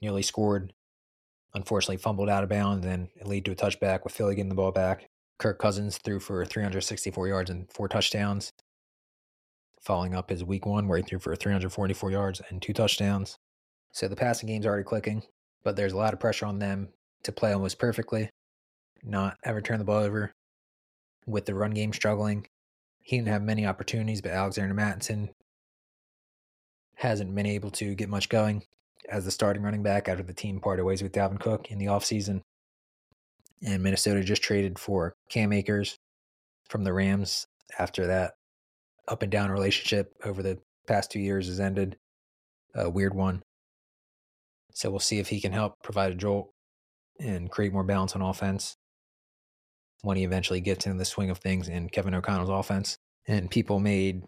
nearly 0.00 0.22
scored, 0.22 0.72
unfortunately 1.54 1.96
fumbled 1.96 2.28
out 2.28 2.42
of 2.42 2.48
bounds, 2.48 2.84
and 2.86 3.08
led 3.24 3.44
to 3.44 3.52
a 3.52 3.56
touchback 3.56 4.04
with 4.04 4.14
Philly 4.14 4.34
getting 4.34 4.48
the 4.48 4.54
ball 4.54 4.72
back. 4.72 5.06
Kirk 5.38 5.58
Cousins 5.58 5.98
threw 5.98 6.20
for 6.20 6.44
364 6.44 7.28
yards 7.28 7.50
and 7.50 7.70
four 7.72 7.88
touchdowns, 7.88 8.52
following 9.80 10.14
up 10.14 10.30
his 10.30 10.44
week 10.44 10.66
one 10.66 10.88
where 10.88 10.98
he 10.98 11.04
threw 11.04 11.18
for 11.18 11.34
344 11.34 12.10
yards 12.10 12.42
and 12.48 12.62
two 12.62 12.72
touchdowns. 12.72 13.36
So 13.92 14.08
the 14.08 14.16
passing 14.16 14.48
game's 14.48 14.66
already 14.66 14.84
clicking, 14.84 15.22
but 15.62 15.76
there's 15.76 15.92
a 15.92 15.96
lot 15.96 16.12
of 16.12 16.20
pressure 16.20 16.46
on 16.46 16.58
them 16.58 16.88
to 17.24 17.32
play 17.32 17.52
almost 17.52 17.78
perfectly, 17.78 18.30
not 19.02 19.36
ever 19.44 19.60
turn 19.60 19.78
the 19.78 19.84
ball 19.84 20.02
over. 20.02 20.32
With 21.26 21.46
the 21.46 21.54
run 21.54 21.70
game 21.72 21.92
struggling, 21.92 22.46
he 23.00 23.16
didn't 23.16 23.28
have 23.28 23.42
many 23.42 23.66
opportunities, 23.66 24.20
but 24.20 24.32
Alexander 24.32 24.74
Mattison 24.74 25.30
hasn't 26.96 27.34
been 27.34 27.46
able 27.46 27.70
to 27.72 27.94
get 27.94 28.08
much 28.08 28.28
going 28.28 28.62
as 29.08 29.24
the 29.24 29.30
starting 29.30 29.62
running 29.62 29.82
back 29.82 30.08
after 30.08 30.22
the 30.22 30.32
team 30.32 30.60
parted 30.60 30.84
ways 30.84 31.02
with 31.02 31.12
Dalvin 31.12 31.40
Cook 31.40 31.70
in 31.70 31.78
the 31.78 31.86
offseason. 31.86 32.42
And 33.64 33.82
Minnesota 33.82 34.22
just 34.22 34.42
traded 34.42 34.78
for 34.78 35.14
Cam 35.30 35.52
Akers 35.52 35.98
from 36.68 36.84
the 36.84 36.92
Rams 36.92 37.46
after 37.78 38.06
that 38.06 38.34
up 39.08 39.22
and 39.22 39.30
down 39.30 39.50
relationship 39.50 40.14
over 40.24 40.42
the 40.42 40.58
past 40.86 41.10
two 41.10 41.20
years 41.20 41.46
has 41.46 41.60
ended. 41.60 41.96
A 42.74 42.90
weird 42.90 43.14
one. 43.14 43.42
So 44.72 44.90
we'll 44.90 44.98
see 44.98 45.20
if 45.20 45.28
he 45.28 45.40
can 45.40 45.52
help 45.52 45.74
provide 45.82 46.12
a 46.12 46.16
jolt 46.16 46.50
and 47.20 47.50
create 47.50 47.72
more 47.72 47.84
balance 47.84 48.16
on 48.16 48.22
offense 48.22 48.76
when 50.02 50.16
he 50.16 50.24
eventually 50.24 50.60
gets 50.60 50.84
into 50.84 50.98
the 50.98 51.04
swing 51.04 51.30
of 51.30 51.38
things 51.38 51.68
in 51.68 51.88
Kevin 51.88 52.14
O'Connell's 52.14 52.50
offense. 52.50 52.98
And 53.28 53.50
people 53.50 53.78
made 53.78 54.24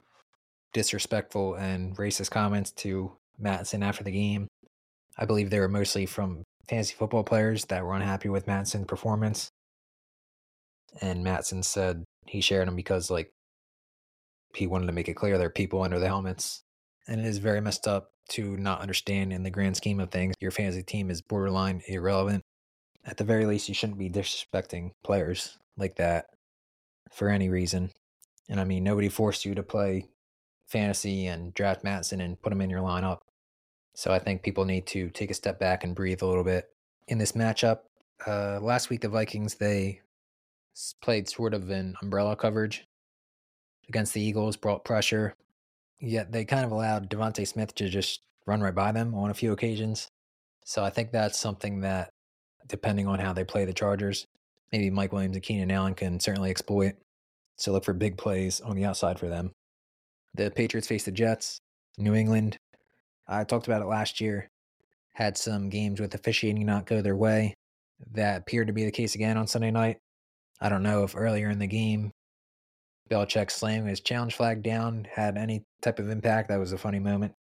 disrespectful 0.73 1.55
and 1.55 1.97
racist 1.97 2.31
comments 2.31 2.71
to 2.71 3.17
Mattison 3.39 3.83
after 3.83 4.05
the 4.05 4.11
game. 4.11 4.49
I 5.19 5.25
believe 5.25 5.51
they 5.51 5.61
were 5.61 5.69
mostly 5.69 6.07
from 6.07 6.43
fantasy 6.69 6.95
football 6.95 7.25
players 7.25 7.65
that 7.67 7.85
were 7.85 7.95
unhappy 7.95 8.29
with 8.29 8.47
Mattison's 8.47 8.87
performance. 8.87 9.51
And 11.01 11.25
Mattison 11.25 11.63
said 11.63 12.05
he 12.27 12.41
shared 12.41 12.67
them 12.67 12.77
because 12.77 13.11
like 13.11 13.31
he 14.55 14.67
wanted 14.67 14.87
to 14.87 14.93
make 14.93 15.09
it 15.09 15.15
clear 15.15 15.39
there 15.39 15.49
are 15.49 15.51
people 15.51 15.83
under 15.83 15.99
the 15.99 16.09
helmets. 16.09 16.63
And 17.09 17.21
it 17.21 17.27
is 17.27 17.39
very 17.39 17.61
messed 17.61 17.87
up 17.87 18.11
to 18.31 18.57
not 18.57 18.81
understand 18.81 19.33
in 19.33 19.43
the 19.43 19.51
grand 19.51 19.77
scheme 19.77 20.01
of 20.01 20.11
things 20.11 20.35
your 20.41 20.51
fantasy 20.51 20.83
team 20.83 21.11
is 21.11 21.23
borderline 21.23 21.83
irrelevant. 21.87 22.43
At 23.05 23.19
the 23.19 23.25
very 23.25 23.47
least, 23.47 23.69
you 23.69 23.75
shouldn't 23.75 23.99
be 23.99 24.11
disrespecting 24.11 24.91
players 25.05 25.57
like 25.77 25.97
that 25.97 26.27
for 27.13 27.29
any 27.29 27.49
reason. 27.49 27.93
And 28.49 28.61
I 28.61 28.65
mean, 28.65 28.83
nobody 28.83 29.09
forced 29.09 29.45
you 29.45 29.55
to 29.55 29.63
play 29.63 30.09
fantasy 30.67 31.27
and 31.27 31.55
draft 31.55 31.85
Mattison 31.85 32.21
and 32.21 32.41
put 32.41 32.53
him 32.53 32.61
in 32.61 32.71
your 32.71 32.81
lineup. 32.81 33.19
So 33.97 34.13
I 34.13 34.19
think 34.19 34.43
people 34.43 34.67
need 34.67 34.87
to 34.89 35.09
take 35.09 35.31
a 35.31 35.35
step 35.35 35.59
back 35.59 35.83
and 35.83 35.95
breathe 35.95 36.21
a 36.21 36.27
little 36.27 36.45
bit 36.45 36.69
in 37.09 37.17
this 37.17 37.33
matchup. 37.33 37.81
Uh, 38.27 38.61
last 38.61 38.91
week, 38.91 39.01
the 39.01 39.09
Vikings 39.09 39.55
they 39.55 40.03
played 41.01 41.27
sort 41.31 41.55
of 41.55 41.71
an 41.71 41.97
umbrella 42.03 42.37
coverage 42.37 42.85
against 43.89 44.13
the 44.13 44.21
Eagles, 44.21 44.59
brought 44.59 44.85
pressure, 44.85 45.35
yet 45.99 46.31
they 46.31 46.45
kind 46.45 46.67
of 46.67 46.73
allowed 46.73 47.09
DeVonta 47.09 47.49
Smith 47.49 47.75
to 47.77 47.89
just 47.89 48.21
run 48.45 48.61
right 48.61 48.75
by 48.75 48.93
them 48.93 49.15
on 49.15 49.31
a 49.31 49.35
few 49.35 49.53
occasions. 49.53 50.09
So 50.67 50.85
I 50.85 50.91
think 50.91 51.11
that's 51.11 51.39
something 51.39 51.81
that, 51.81 52.11
depending 52.67 53.07
on 53.07 53.19
how 53.19 53.33
they 53.33 53.45
play 53.45 53.65
the 53.65 53.73
Chargers, 53.73 54.27
maybe 54.73 54.91
Mike 54.91 55.13
Williams 55.13 55.37
and 55.37 55.43
Keenan 55.43 55.71
Allen 55.71 55.95
can 55.95 56.21
certainly 56.21 56.51
exploit. 56.51 56.97
So 57.57 57.73
look 57.73 57.85
for 57.85 57.95
big 57.95 58.19
plays 58.19 58.61
on 58.61 58.77
the 58.77 58.85
outside 58.85 59.19
for 59.19 59.29
them. 59.29 59.53
The 60.35 60.51
Patriots 60.51 60.89
face 60.89 61.05
the 61.05 61.13
Jets. 61.13 61.61
New 61.99 62.15
England, 62.15 62.59
I 63.29 63.45
talked 63.45 63.67
about 63.67 63.83
it 63.83 63.87
last 63.87 64.21
year, 64.21 64.51
had 65.15 65.37
some 65.37 65.69
games 65.69 66.01
with 66.01 66.15
officiating 66.15 66.65
not 66.65 66.87
go 66.87 67.03
their 67.03 67.17
way. 67.17 67.55
That 68.13 68.43
appeared 68.43 68.67
to 68.67 68.73
be 68.73 68.85
the 68.85 68.91
case 68.91 69.15
again 69.15 69.37
on 69.37 69.47
Sunday 69.47 69.71
night. 69.71 69.99
I 70.61 70.69
don't 70.69 70.83
know 70.83 71.05
if 71.05 71.17
earlier 71.17 71.51
in 71.51 71.59
the 71.59 71.67
game, 71.67 72.13
Belichick 73.11 73.51
slamming 73.51 73.89
his 73.89 74.01
challenge 74.01 74.35
flag 74.35 74.63
down 74.63 75.07
had 75.11 75.37
any 75.37 75.65
type 75.81 75.99
of 75.99 76.11
impact. 76.11 76.49
That 76.49 76.59
was 76.59 76.73
a 76.73 76.79
funny 76.79 76.99
moment. 76.99 77.35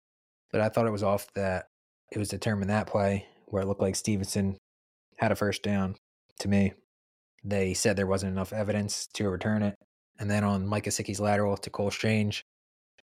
But 0.51 0.61
I 0.61 0.69
thought 0.69 0.85
it 0.85 0.91
was 0.91 1.03
off 1.03 1.27
that 1.33 1.65
it 2.11 2.19
was 2.19 2.29
determined 2.29 2.69
that 2.69 2.87
play 2.87 3.27
where 3.47 3.63
it 3.63 3.65
looked 3.65 3.81
like 3.81 3.95
Stevenson 3.95 4.57
had 5.17 5.31
a 5.31 5.35
first 5.35 5.63
down 5.63 5.95
to 6.39 6.47
me. 6.47 6.73
They 7.43 7.73
said 7.73 7.95
there 7.95 8.07
wasn't 8.07 8.33
enough 8.33 8.53
evidence 8.53 9.07
to 9.13 9.29
return 9.29 9.61
it. 9.61 9.75
And 10.19 10.29
then 10.29 10.43
on 10.43 10.67
Mike 10.67 10.85
Gesicki's 10.85 11.19
lateral 11.19 11.57
to 11.57 11.69
Cole 11.69 11.91
Strange, 11.91 12.43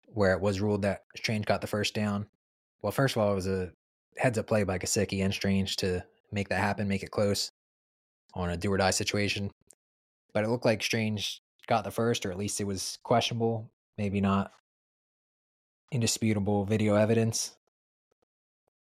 where 0.08 0.34
it 0.34 0.42
was 0.42 0.62
ruled 0.62 0.84
that 0.84 1.04
Strange 1.16 1.46
got 1.46 1.62
the 1.62 1.68
first 1.68 1.94
down. 1.94 2.28
Well, 2.82 2.92
first 2.92 3.16
of 3.16 3.22
all, 3.22 3.32
it 3.32 3.36
was 3.36 3.48
a 3.48 3.72
heads 4.18 4.38
up 4.38 4.48
play 4.48 4.64
by 4.64 4.80
Gesicki 4.80 5.24
and 5.24 5.34
Strange 5.34 5.76
to 5.78 6.04
make 6.32 6.50
that 6.50 6.60
happen, 6.60 6.88
make 6.88 7.04
it 7.04 7.12
close 7.12 7.52
on 8.34 8.50
a 8.50 8.58
do 8.58 8.72
or 8.72 8.78
die 8.78 8.92
situation. 8.92 9.52
But 10.34 10.44
it 10.44 10.50
looked 10.50 10.66
like 10.66 10.84
Strange 10.84 11.42
got 11.68 11.84
the 11.84 11.92
first, 11.92 12.26
or 12.26 12.32
at 12.32 12.38
least 12.38 12.62
it 12.62 12.68
was 12.68 12.98
questionable, 13.04 13.70
maybe 13.98 14.22
not 14.22 14.52
indisputable 15.92 16.66
video 16.66 16.96
evidence. 16.96 17.56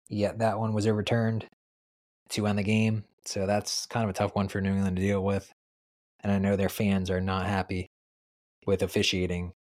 Yet 0.09 0.39
that 0.39 0.59
one 0.59 0.73
was 0.73 0.87
overturned 0.87 1.45
to 2.29 2.47
end 2.47 2.59
the 2.59 2.63
game. 2.63 3.03
So 3.25 3.45
that's 3.45 3.85
kind 3.85 4.03
of 4.03 4.09
a 4.09 4.13
tough 4.13 4.35
one 4.35 4.47
for 4.47 4.61
New 4.61 4.71
England 4.71 4.95
to 4.95 5.01
deal 5.01 5.23
with. 5.23 5.51
And 6.21 6.31
I 6.31 6.39
know 6.39 6.55
their 6.55 6.69
fans 6.69 7.09
are 7.09 7.21
not 7.21 7.45
happy 7.45 7.87
with 8.65 8.81
officiating 8.81 9.53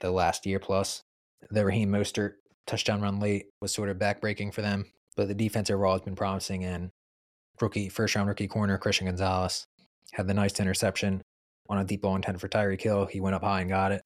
the 0.00 0.10
last 0.10 0.46
year 0.46 0.58
plus. 0.58 1.02
The 1.50 1.64
Raheem 1.64 1.90
Mostert 1.90 2.34
touchdown 2.66 3.00
run 3.00 3.20
late 3.20 3.46
was 3.60 3.72
sort 3.72 3.88
of 3.88 3.98
backbreaking 3.98 4.52
for 4.52 4.62
them. 4.62 4.86
But 5.16 5.28
the 5.28 5.34
defense 5.34 5.70
overall 5.70 5.92
has 5.92 6.02
been 6.02 6.16
promising, 6.16 6.64
and 6.64 6.90
rookie 7.60 7.88
first 7.88 8.14
round 8.14 8.28
rookie 8.28 8.48
corner 8.48 8.78
Christian 8.78 9.06
Gonzalez 9.06 9.66
had 10.12 10.26
the 10.26 10.34
nice 10.34 10.58
interception 10.58 11.22
on 11.68 11.78
a 11.78 11.84
deep 11.84 12.02
ball 12.02 12.16
intended 12.16 12.40
for 12.40 12.48
Tyreek 12.48 12.82
Hill. 12.82 13.06
He 13.06 13.20
went 13.20 13.34
up 13.34 13.42
high 13.42 13.60
and 13.60 13.70
got 13.70 13.92
it, 13.92 14.02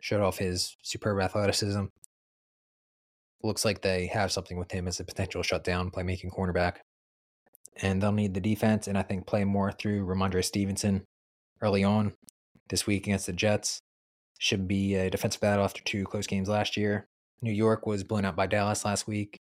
showed 0.00 0.22
off 0.22 0.38
his 0.38 0.76
superb 0.82 1.20
athleticism. 1.20 1.84
Looks 3.42 3.64
like 3.64 3.82
they 3.82 4.06
have 4.06 4.30
something 4.30 4.56
with 4.56 4.70
him 4.70 4.86
as 4.86 5.00
a 5.00 5.04
potential 5.04 5.42
shutdown 5.42 5.90
playmaking 5.90 6.30
cornerback. 6.30 6.76
And 7.80 8.02
they'll 8.02 8.12
need 8.12 8.34
the 8.34 8.40
defense, 8.40 8.86
and 8.86 8.96
I 8.96 9.02
think 9.02 9.26
play 9.26 9.44
more 9.44 9.72
through 9.72 10.06
Rhamondre 10.06 10.44
Stevenson 10.44 11.04
early 11.60 11.82
on 11.82 12.12
this 12.68 12.86
week 12.86 13.06
against 13.06 13.26
the 13.26 13.32
Jets. 13.32 13.80
Should 14.38 14.68
be 14.68 14.94
a 14.94 15.10
defensive 15.10 15.40
battle 15.40 15.64
after 15.64 15.82
two 15.82 16.04
close 16.04 16.26
games 16.26 16.48
last 16.48 16.76
year. 16.76 17.06
New 17.42 17.52
York 17.52 17.86
was 17.86 18.04
blown 18.04 18.24
out 18.24 18.36
by 18.36 18.46
Dallas 18.46 18.84
last 18.84 19.08
week. 19.08 19.36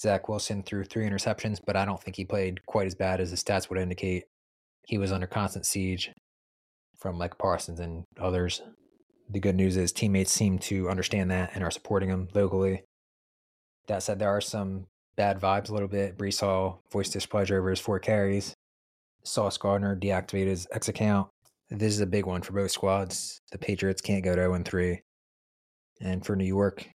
Zach 0.00 0.28
Wilson 0.28 0.62
threw 0.62 0.84
three 0.84 1.04
interceptions, 1.04 1.58
but 1.64 1.76
I 1.76 1.84
don't 1.84 2.00
think 2.00 2.16
he 2.16 2.24
played 2.24 2.64
quite 2.66 2.86
as 2.86 2.94
bad 2.94 3.20
as 3.20 3.32
the 3.32 3.36
stats 3.36 3.68
would 3.68 3.80
indicate. 3.80 4.24
He 4.86 4.98
was 4.98 5.10
under 5.10 5.26
constant 5.26 5.66
siege 5.66 6.12
from 6.96 7.18
Micah 7.18 7.36
Parsons 7.36 7.80
and 7.80 8.04
others. 8.20 8.62
The 9.28 9.40
good 9.40 9.56
news 9.56 9.76
is 9.76 9.92
teammates 9.92 10.32
seem 10.32 10.58
to 10.60 10.88
understand 10.88 11.30
that 11.32 11.50
and 11.54 11.64
are 11.64 11.70
supporting 11.72 12.08
him 12.08 12.28
locally. 12.32 12.84
That 13.88 14.04
said, 14.04 14.20
there 14.20 14.30
are 14.30 14.40
some 14.40 14.86
bad 15.16 15.40
vibes 15.40 15.68
a 15.68 15.72
little 15.72 15.88
bit. 15.88 16.16
Breece 16.16 16.40
Hall 16.40 16.80
voiced 16.92 17.12
displeasure 17.12 17.58
over 17.58 17.70
his 17.70 17.80
four 17.80 17.98
carries. 17.98 18.54
Sauce 19.24 19.58
Gardner 19.58 19.96
deactivated 19.96 20.46
his 20.46 20.68
X 20.72 20.88
account. 20.88 21.28
This 21.68 21.92
is 21.92 22.00
a 22.00 22.06
big 22.06 22.24
one 22.24 22.42
for 22.42 22.52
both 22.52 22.70
squads. 22.70 23.40
The 23.50 23.58
Patriots 23.58 24.00
can't 24.00 24.24
go 24.24 24.36
to 24.36 24.42
0 24.42 24.62
3. 24.64 25.00
And 26.00 26.24
for 26.24 26.36
New 26.36 26.46
York, 26.46 26.88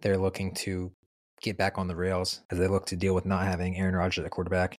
they're 0.00 0.18
looking 0.18 0.54
to 0.54 0.92
get 1.40 1.56
back 1.56 1.78
on 1.78 1.88
the 1.88 1.96
rails 1.96 2.42
as 2.50 2.58
they 2.58 2.68
look 2.68 2.86
to 2.86 2.96
deal 2.96 3.14
with 3.14 3.26
not 3.26 3.44
having 3.44 3.76
Aaron 3.76 3.96
Rodgers 3.96 4.24
at 4.24 4.30
quarterback. 4.30 4.76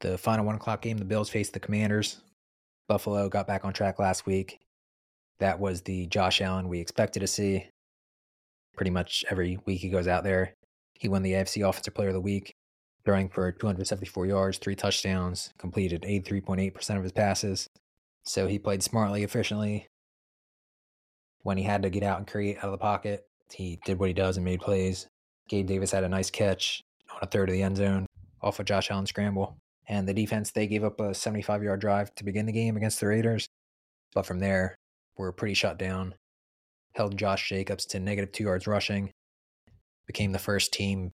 The 0.00 0.16
final 0.16 0.44
one 0.44 0.54
o'clock 0.54 0.82
game, 0.82 0.98
the 0.98 1.04
Bills 1.04 1.28
faced 1.28 1.52
the 1.52 1.60
Commanders. 1.60 2.20
Buffalo 2.88 3.28
got 3.28 3.46
back 3.46 3.64
on 3.64 3.72
track 3.72 3.98
last 3.98 4.26
week. 4.26 4.58
That 5.40 5.60
was 5.60 5.82
the 5.82 6.06
Josh 6.06 6.40
Allen 6.40 6.68
we 6.68 6.80
expected 6.80 7.20
to 7.20 7.26
see. 7.26 7.68
Pretty 8.76 8.90
much 8.90 9.24
every 9.30 9.58
week 9.66 9.80
he 9.80 9.88
goes 9.88 10.08
out 10.08 10.24
there. 10.24 10.54
He 10.94 11.08
won 11.08 11.22
the 11.22 11.32
AFC 11.32 11.68
Offensive 11.68 11.94
Player 11.94 12.08
of 12.08 12.14
the 12.14 12.20
Week, 12.20 12.54
throwing 13.04 13.28
for 13.28 13.52
274 13.52 14.26
yards, 14.26 14.58
three 14.58 14.74
touchdowns, 14.74 15.52
completed 15.58 16.02
83.8% 16.02 16.96
of 16.96 17.02
his 17.02 17.12
passes. 17.12 17.68
So 18.24 18.46
he 18.46 18.58
played 18.58 18.82
smartly, 18.82 19.22
efficiently. 19.22 19.86
When 21.42 21.56
he 21.56 21.64
had 21.64 21.82
to 21.82 21.90
get 21.90 22.02
out 22.02 22.18
and 22.18 22.26
create 22.26 22.58
out 22.58 22.64
of 22.64 22.72
the 22.72 22.78
pocket, 22.78 23.27
he 23.52 23.78
did 23.84 23.98
what 23.98 24.08
he 24.08 24.14
does 24.14 24.36
and 24.36 24.44
made 24.44 24.60
plays. 24.60 25.06
Gabe 25.48 25.66
Davis 25.66 25.92
had 25.92 26.04
a 26.04 26.08
nice 26.08 26.30
catch 26.30 26.82
on 27.10 27.18
a 27.22 27.26
third 27.26 27.48
of 27.48 27.54
the 27.54 27.62
end 27.62 27.76
zone 27.76 28.06
off 28.42 28.60
of 28.60 28.66
Josh 28.66 28.90
Allen 28.90 29.06
scramble. 29.06 29.56
And 29.88 30.06
the 30.06 30.14
defense, 30.14 30.50
they 30.50 30.66
gave 30.66 30.84
up 30.84 31.00
a 31.00 31.14
75 31.14 31.62
yard 31.62 31.80
drive 31.80 32.14
to 32.16 32.24
begin 32.24 32.46
the 32.46 32.52
game 32.52 32.76
against 32.76 33.00
the 33.00 33.06
Raiders. 33.06 33.48
But 34.14 34.26
from 34.26 34.38
there, 34.38 34.76
were 35.16 35.32
pretty 35.32 35.54
shut 35.54 35.78
down. 35.78 36.14
Held 36.94 37.16
Josh 37.16 37.48
Jacobs 37.48 37.84
to 37.86 38.00
negative 38.00 38.32
two 38.32 38.44
yards 38.44 38.66
rushing. 38.66 39.10
Became 40.06 40.32
the 40.32 40.38
first 40.38 40.72
team, 40.72 41.10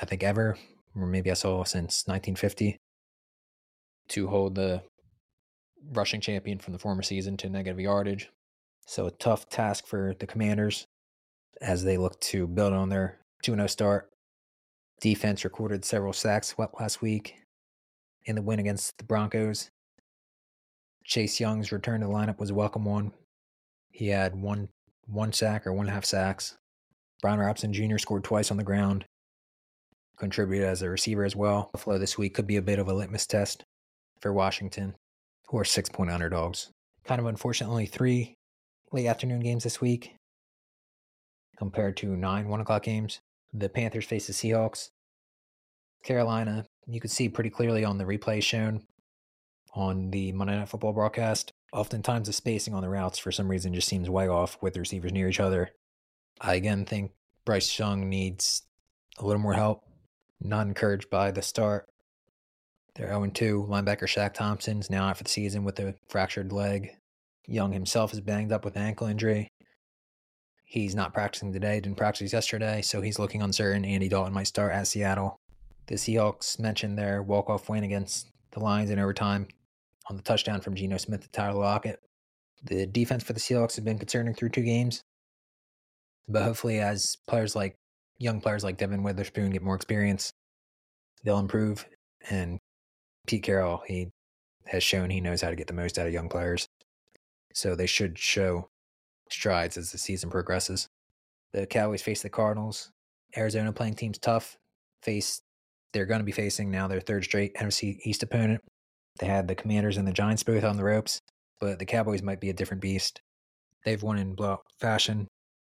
I 0.00 0.04
think, 0.04 0.22
ever, 0.22 0.56
or 0.94 1.06
maybe 1.06 1.30
I 1.30 1.34
saw 1.34 1.64
since 1.64 2.04
1950, 2.06 2.76
to 4.10 4.28
hold 4.28 4.54
the 4.54 4.82
rushing 5.92 6.20
champion 6.20 6.58
from 6.58 6.72
the 6.72 6.78
former 6.78 7.02
season 7.02 7.36
to 7.38 7.48
negative 7.48 7.80
yardage. 7.80 8.30
So 8.86 9.06
a 9.06 9.10
tough 9.10 9.48
task 9.48 9.86
for 9.86 10.14
the 10.18 10.26
Commanders 10.26 10.86
as 11.60 11.84
they 11.84 11.96
look 11.96 12.18
to 12.20 12.46
build 12.46 12.72
on 12.72 12.88
their 12.88 13.18
2 13.42 13.54
0 13.54 13.66
start. 13.66 14.10
Defense 15.00 15.44
recorded 15.44 15.84
several 15.84 16.12
sacks 16.12 16.54
last 16.78 17.00
week 17.00 17.36
in 18.24 18.34
the 18.34 18.42
win 18.42 18.58
against 18.58 18.98
the 18.98 19.04
Broncos. 19.04 19.70
Chase 21.04 21.40
Young's 21.40 21.72
return 21.72 22.00
to 22.00 22.06
the 22.06 22.12
lineup 22.12 22.38
was 22.38 22.50
a 22.50 22.54
welcome 22.54 22.84
one. 22.84 23.12
He 23.90 24.08
had 24.08 24.34
one 24.34 24.68
one 25.06 25.32
sack 25.32 25.66
or 25.66 25.72
one 25.72 25.88
half 25.88 26.04
sacks. 26.04 26.56
Brian 27.22 27.38
Robinson 27.38 27.72
Jr. 27.72 27.98
scored 27.98 28.24
twice 28.24 28.50
on 28.50 28.56
the 28.56 28.64
ground, 28.64 29.04
contributed 30.18 30.68
as 30.68 30.82
a 30.82 30.90
receiver 30.90 31.24
as 31.24 31.34
well. 31.34 31.70
Buffalo 31.72 31.98
this 31.98 32.18
week 32.18 32.34
could 32.34 32.46
be 32.46 32.56
a 32.56 32.62
bit 32.62 32.78
of 32.78 32.88
a 32.88 32.94
litmus 32.94 33.26
test 33.26 33.64
for 34.20 34.32
Washington, 34.32 34.94
who 35.46 35.58
are 35.58 35.64
six 35.64 35.88
point 35.88 36.10
underdogs. 36.10 36.70
Kind 37.04 37.20
of 37.20 37.26
unfortunately, 37.26 37.86
three 37.86 38.34
late 38.92 39.06
afternoon 39.06 39.40
games 39.40 39.64
this 39.64 39.80
week 39.80 40.17
compared 41.58 41.96
to 41.98 42.16
nine 42.16 42.48
one 42.48 42.60
o'clock 42.60 42.84
games. 42.84 43.20
The 43.52 43.68
Panthers 43.68 44.06
face 44.06 44.26
the 44.26 44.32
Seahawks. 44.32 44.90
Carolina, 46.04 46.66
you 46.86 47.00
could 47.00 47.10
see 47.10 47.28
pretty 47.28 47.50
clearly 47.50 47.84
on 47.84 47.98
the 47.98 48.04
replay 48.04 48.42
shown 48.42 48.82
on 49.74 50.10
the 50.10 50.32
Monday 50.32 50.56
Night 50.56 50.68
Football 50.68 50.92
broadcast. 50.92 51.52
Oftentimes, 51.72 52.28
the 52.28 52.32
spacing 52.32 52.74
on 52.74 52.82
the 52.82 52.88
routes 52.88 53.18
for 53.18 53.32
some 53.32 53.48
reason 53.48 53.74
just 53.74 53.88
seems 53.88 54.08
way 54.08 54.28
off 54.28 54.56
with 54.62 54.74
the 54.74 54.80
receivers 54.80 55.12
near 55.12 55.28
each 55.28 55.40
other. 55.40 55.70
I 56.40 56.54
again 56.54 56.84
think 56.84 57.12
Bryce 57.44 57.78
Young 57.78 58.08
needs 58.08 58.62
a 59.18 59.26
little 59.26 59.42
more 59.42 59.54
help. 59.54 59.84
Not 60.40 60.66
encouraged 60.66 61.10
by 61.10 61.30
the 61.30 61.42
start. 61.42 61.86
They're 62.94 63.08
0 63.08 63.30
2. 63.34 63.66
Linebacker 63.68 64.06
Shaq 64.06 64.34
Thompson's 64.34 64.90
now 64.90 65.08
out 65.08 65.18
for 65.18 65.24
the 65.24 65.30
season 65.30 65.64
with 65.64 65.78
a 65.80 65.94
fractured 66.08 66.52
leg. 66.52 66.90
Young 67.46 67.72
himself 67.72 68.12
is 68.12 68.20
banged 68.20 68.52
up 68.52 68.64
with 68.64 68.76
an 68.76 68.82
ankle 68.82 69.06
injury. 69.06 69.48
He's 70.70 70.94
not 70.94 71.14
practicing 71.14 71.50
today, 71.50 71.80
didn't 71.80 71.96
practice 71.96 72.30
yesterday, 72.30 72.82
so 72.82 73.00
he's 73.00 73.18
looking 73.18 73.40
uncertain. 73.40 73.86
Andy 73.86 74.06
Dalton 74.06 74.34
might 74.34 74.48
start 74.48 74.70
at 74.74 74.86
Seattle. 74.86 75.40
The 75.86 75.94
Seahawks 75.94 76.58
mentioned 76.58 76.98
their 76.98 77.22
walk-off 77.22 77.70
win 77.70 77.84
against 77.84 78.28
the 78.50 78.60
Lions 78.60 78.90
in 78.90 78.98
overtime 78.98 79.48
on 80.10 80.16
the 80.16 80.22
touchdown 80.22 80.60
from 80.60 80.74
Geno 80.74 80.98
Smith 80.98 81.22
to 81.22 81.30
Tyler 81.30 81.58
Lockett. 81.58 82.00
The 82.64 82.84
defense 82.84 83.24
for 83.24 83.32
the 83.32 83.40
Seahawks 83.40 83.76
has 83.76 83.84
been 83.84 83.98
concerning 83.98 84.34
through 84.34 84.50
two 84.50 84.60
games, 84.60 85.00
but 86.28 86.42
hopefully, 86.42 86.80
as 86.80 87.16
players 87.26 87.56
like 87.56 87.74
young 88.18 88.42
players 88.42 88.62
like 88.62 88.76
Devin 88.76 89.02
Witherspoon 89.02 89.52
get 89.52 89.62
more 89.62 89.74
experience, 89.74 90.34
they'll 91.24 91.38
improve. 91.38 91.86
And 92.28 92.58
Pete 93.26 93.42
Carroll, 93.42 93.84
he 93.86 94.10
has 94.66 94.82
shown 94.82 95.08
he 95.08 95.22
knows 95.22 95.40
how 95.40 95.48
to 95.48 95.56
get 95.56 95.66
the 95.66 95.72
most 95.72 95.98
out 95.98 96.06
of 96.06 96.12
young 96.12 96.28
players, 96.28 96.68
so 97.54 97.74
they 97.74 97.86
should 97.86 98.18
show 98.18 98.68
strides 99.32 99.76
as 99.76 99.92
the 99.92 99.98
season 99.98 100.30
progresses. 100.30 100.88
The 101.52 101.66
Cowboys 101.66 102.02
face 102.02 102.22
the 102.22 102.30
Cardinals. 102.30 102.90
Arizona 103.36 103.72
playing 103.72 103.94
teams 103.94 104.18
tough. 104.18 104.56
Face 105.02 105.42
they're 105.92 106.06
going 106.06 106.20
to 106.20 106.24
be 106.24 106.32
facing 106.32 106.70
now 106.70 106.86
their 106.86 107.00
third 107.00 107.24
straight 107.24 107.54
NFC 107.54 107.98
East 108.04 108.22
opponent. 108.22 108.60
They 109.18 109.26
had 109.26 109.48
the 109.48 109.54
Commanders 109.54 109.96
and 109.96 110.06
the 110.06 110.12
Giants 110.12 110.42
both 110.42 110.64
on 110.64 110.76
the 110.76 110.84
ropes, 110.84 111.20
but 111.60 111.78
the 111.78 111.86
Cowboys 111.86 112.22
might 112.22 112.40
be 112.40 112.50
a 112.50 112.54
different 112.54 112.82
beast. 112.82 113.20
They've 113.84 114.02
won 114.02 114.18
in 114.18 114.34
blowout 114.34 114.64
fashion. 114.78 115.28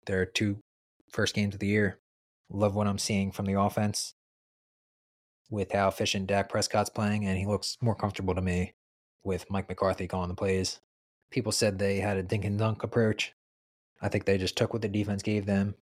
Their 0.06 0.26
two 0.26 0.60
first 1.12 1.36
games 1.36 1.54
of 1.54 1.60
the 1.60 1.68
year. 1.68 2.00
Love 2.50 2.76
what 2.76 2.88
I'm 2.88 2.98
seeing 2.98 3.32
from 3.32 3.46
the 3.46 3.60
offense 3.60 4.14
with 5.52 5.72
how 5.72 5.88
efficient 5.88 6.28
Dak 6.28 6.50
Prescott's 6.50 6.90
playing, 6.90 7.26
and 7.26 7.38
he 7.38 7.46
looks 7.46 7.78
more 7.82 7.96
comfortable 7.96 8.36
to 8.36 8.42
me 8.42 8.74
with 9.24 9.50
Mike 9.50 9.70
McCarthy 9.70 10.08
calling 10.08 10.30
the 10.30 10.36
plays. 10.36 10.80
People 11.32 11.52
said 11.52 11.78
they 11.78 12.00
had 12.00 12.18
a 12.18 12.24
dink 12.24 12.46
and 12.46 12.58
dunk 12.58 12.84
approach. 12.84 13.34
I 14.02 14.10
think 14.10 14.26
they 14.26 14.38
just 14.38 14.58
took 14.58 14.74
what 14.74 14.82
the 14.82 14.88
defense 14.88 15.22
gave 15.22 15.46
them. 15.46 15.76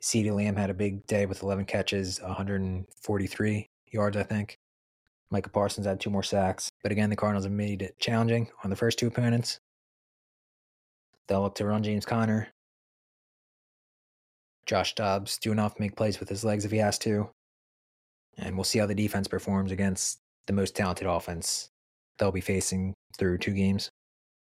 CeeDee 0.00 0.34
Lamb 0.34 0.56
had 0.56 0.70
a 0.70 0.74
big 0.74 1.06
day 1.06 1.26
with 1.26 1.42
11 1.42 1.64
catches, 1.64 2.20
143 2.20 3.68
yards, 3.92 4.16
I 4.16 4.22
think. 4.22 4.58
Micah 5.30 5.50
Parsons 5.50 5.86
had 5.86 6.00
two 6.00 6.10
more 6.10 6.22
sacks. 6.22 6.70
But 6.82 6.92
again, 6.92 7.10
the 7.10 7.16
Cardinals 7.16 7.44
have 7.44 7.52
made 7.52 7.82
it 7.82 7.98
challenging 7.98 8.48
on 8.62 8.70
the 8.70 8.76
first 8.76 8.98
two 8.98 9.08
opponents. 9.08 9.58
They'll 11.26 11.42
look 11.42 11.56
to 11.56 11.66
run 11.66 11.82
James 11.82 12.06
Conner. 12.06 12.48
Josh 14.66 14.94
Dobbs 14.94 15.38
do 15.38 15.52
enough 15.52 15.74
to 15.74 15.82
make 15.82 15.96
plays 15.96 16.20
with 16.20 16.28
his 16.28 16.44
legs 16.44 16.64
if 16.64 16.70
he 16.70 16.78
has 16.78 16.98
to. 17.00 17.30
And 18.38 18.56
we'll 18.56 18.64
see 18.64 18.78
how 18.78 18.86
the 18.86 18.94
defense 18.94 19.26
performs 19.26 19.72
against 19.72 20.20
the 20.46 20.52
most 20.52 20.76
talented 20.76 21.06
offense 21.06 21.70
they'll 22.18 22.32
be 22.32 22.40
facing 22.40 22.94
through 23.16 23.38
two 23.38 23.52
games 23.52 23.90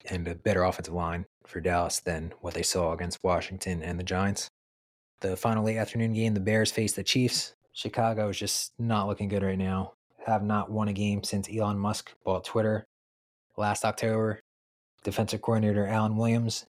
and 0.10 0.27
a 0.27 0.36
better 0.36 0.63
offensive 0.63 0.93
line 0.93 1.25
for 1.47 1.60
Dallas 1.60 1.99
than 1.99 2.33
what 2.41 2.53
they 2.53 2.63
saw 2.63 2.93
against 2.93 3.23
Washington 3.23 3.81
and 3.81 3.99
the 3.99 4.03
Giants. 4.03 4.49
The 5.21 5.36
final 5.36 5.63
late 5.63 5.77
afternoon 5.77 6.13
game, 6.13 6.33
the 6.33 6.39
Bears 6.39 6.71
face 6.71 6.93
the 6.93 7.03
Chiefs. 7.03 7.55
Chicago 7.73 8.29
is 8.29 8.38
just 8.38 8.73
not 8.77 9.07
looking 9.07 9.29
good 9.29 9.43
right 9.43 9.57
now. 9.57 9.93
Have 10.25 10.43
not 10.43 10.69
won 10.69 10.88
a 10.88 10.93
game 10.93 11.23
since 11.23 11.49
Elon 11.49 11.79
Musk 11.79 12.13
bought 12.23 12.43
Twitter 12.43 12.86
last 13.55 13.86
October. 13.86 14.41
Defensive 15.03 15.41
coordinator 15.41 15.88
Alan 15.88 16.17
Williams, 16.17 16.65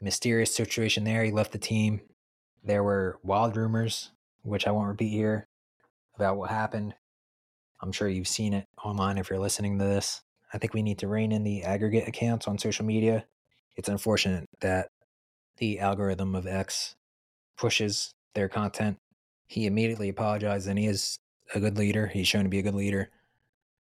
mysterious 0.00 0.54
situation 0.54 1.04
there. 1.04 1.24
He 1.24 1.30
left 1.30 1.52
the 1.52 1.58
team. 1.58 2.00
There 2.62 2.82
were 2.82 3.18
wild 3.22 3.56
rumors, 3.56 4.10
which 4.42 4.66
I 4.66 4.70
won't 4.70 4.88
repeat 4.88 5.10
here, 5.10 5.46
about 6.16 6.36
what 6.36 6.50
happened. 6.50 6.94
I'm 7.80 7.92
sure 7.92 8.08
you've 8.08 8.28
seen 8.28 8.54
it 8.54 8.66
online 8.84 9.18
if 9.18 9.30
you're 9.30 9.38
listening 9.38 9.78
to 9.78 9.84
this. 9.84 10.22
I 10.52 10.58
think 10.58 10.74
we 10.74 10.82
need 10.82 10.98
to 10.98 11.08
rein 11.08 11.32
in 11.32 11.42
the 11.42 11.62
aggregate 11.62 12.06
accounts 12.06 12.46
on 12.46 12.58
social 12.58 12.84
media. 12.84 13.24
It's 13.76 13.88
unfortunate 13.88 14.48
that 14.60 14.88
the 15.58 15.80
algorithm 15.80 16.34
of 16.34 16.46
X 16.46 16.94
pushes 17.56 18.12
their 18.34 18.48
content. 18.48 18.98
He 19.46 19.66
immediately 19.66 20.08
apologized, 20.08 20.68
and 20.68 20.78
he 20.78 20.86
is 20.86 21.18
a 21.54 21.60
good 21.60 21.78
leader. 21.78 22.06
He's 22.08 22.28
shown 22.28 22.44
to 22.44 22.50
be 22.50 22.58
a 22.58 22.62
good 22.62 22.74
leader. 22.74 23.10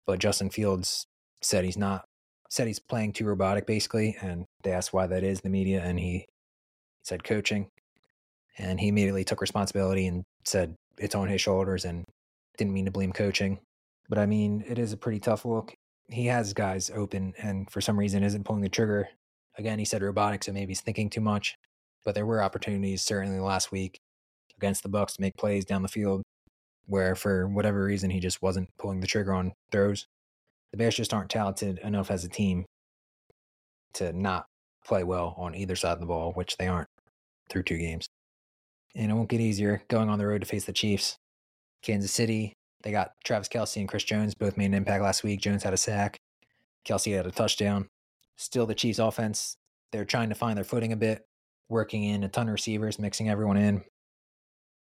But 0.05 0.19
Justin 0.19 0.49
Fields 0.49 1.05
said 1.41 1.63
he's 1.63 1.77
not, 1.77 2.05
said 2.49 2.67
he's 2.67 2.79
playing 2.79 3.13
too 3.13 3.25
robotic, 3.25 3.65
basically. 3.65 4.17
And 4.21 4.45
they 4.63 4.71
asked 4.71 4.93
why 4.93 5.07
that 5.07 5.23
is, 5.23 5.41
the 5.41 5.49
media, 5.49 5.81
and 5.81 5.99
he 5.99 6.27
said 7.03 7.23
coaching. 7.23 7.69
And 8.57 8.79
he 8.79 8.87
immediately 8.87 9.23
took 9.23 9.41
responsibility 9.41 10.07
and 10.07 10.23
said 10.43 10.75
it's 10.97 11.15
on 11.15 11.27
his 11.27 11.41
shoulders 11.41 11.85
and 11.85 12.05
didn't 12.57 12.73
mean 12.73 12.85
to 12.85 12.91
blame 12.91 13.13
coaching. 13.13 13.59
But 14.09 14.19
I 14.19 14.25
mean, 14.25 14.63
it 14.67 14.77
is 14.77 14.93
a 14.93 14.97
pretty 14.97 15.19
tough 15.19 15.45
look. 15.45 15.73
He 16.09 16.27
has 16.27 16.53
guys 16.53 16.91
open 16.93 17.33
and 17.37 17.69
for 17.71 17.81
some 17.81 17.97
reason 17.97 18.23
isn't 18.23 18.43
pulling 18.43 18.61
the 18.61 18.69
trigger. 18.69 19.09
Again, 19.57 19.79
he 19.79 19.85
said 19.85 20.01
robotic, 20.01 20.43
so 20.43 20.51
maybe 20.51 20.71
he's 20.71 20.81
thinking 20.81 21.09
too 21.09 21.21
much. 21.21 21.55
But 22.03 22.15
there 22.15 22.25
were 22.25 22.43
opportunities 22.43 23.01
certainly 23.01 23.39
last 23.39 23.71
week 23.71 23.99
against 24.57 24.83
the 24.83 24.89
Bucks 24.89 25.13
to 25.13 25.21
make 25.21 25.37
plays 25.37 25.65
down 25.65 25.81
the 25.81 25.87
field 25.87 26.23
where 26.85 27.15
for 27.15 27.47
whatever 27.47 27.83
reason 27.83 28.09
he 28.09 28.19
just 28.19 28.41
wasn't 28.41 28.69
pulling 28.77 28.99
the 28.99 29.07
trigger 29.07 29.33
on 29.33 29.53
throws. 29.71 30.05
The 30.71 30.77
Bears 30.77 30.95
just 30.95 31.13
aren't 31.13 31.29
talented 31.29 31.79
enough 31.79 32.11
as 32.11 32.23
a 32.23 32.29
team 32.29 32.65
to 33.93 34.11
not 34.11 34.45
play 34.85 35.03
well 35.03 35.35
on 35.37 35.55
either 35.55 35.75
side 35.75 35.93
of 35.93 35.99
the 35.99 36.05
ball, 36.05 36.33
which 36.33 36.57
they 36.57 36.67
aren't 36.67 36.89
through 37.49 37.63
two 37.63 37.77
games. 37.77 38.07
And 38.95 39.11
it 39.11 39.13
won't 39.13 39.29
get 39.29 39.39
easier 39.39 39.83
going 39.87 40.09
on 40.09 40.19
the 40.19 40.27
road 40.27 40.41
to 40.41 40.47
face 40.47 40.65
the 40.65 40.73
Chiefs. 40.73 41.17
Kansas 41.81 42.11
City, 42.11 42.53
they 42.83 42.91
got 42.91 43.11
Travis 43.23 43.49
Kelce 43.49 43.77
and 43.77 43.87
Chris 43.87 44.03
Jones 44.03 44.35
both 44.35 44.57
made 44.57 44.65
an 44.65 44.73
impact 44.73 45.03
last 45.03 45.23
week. 45.23 45.41
Jones 45.41 45.63
had 45.63 45.73
a 45.73 45.77
sack, 45.77 46.17
Kelce 46.85 47.15
had 47.15 47.27
a 47.27 47.31
touchdown. 47.31 47.87
Still, 48.37 48.65
the 48.65 48.75
Chiefs' 48.75 48.99
offense, 48.99 49.57
they're 49.91 50.05
trying 50.05 50.29
to 50.29 50.35
find 50.35 50.57
their 50.57 50.63
footing 50.63 50.93
a 50.93 50.97
bit, 50.97 51.25
working 51.69 52.03
in 52.03 52.23
a 52.23 52.29
ton 52.29 52.47
of 52.47 52.53
receivers, 52.53 52.99
mixing 52.99 53.29
everyone 53.29 53.57
in. 53.57 53.83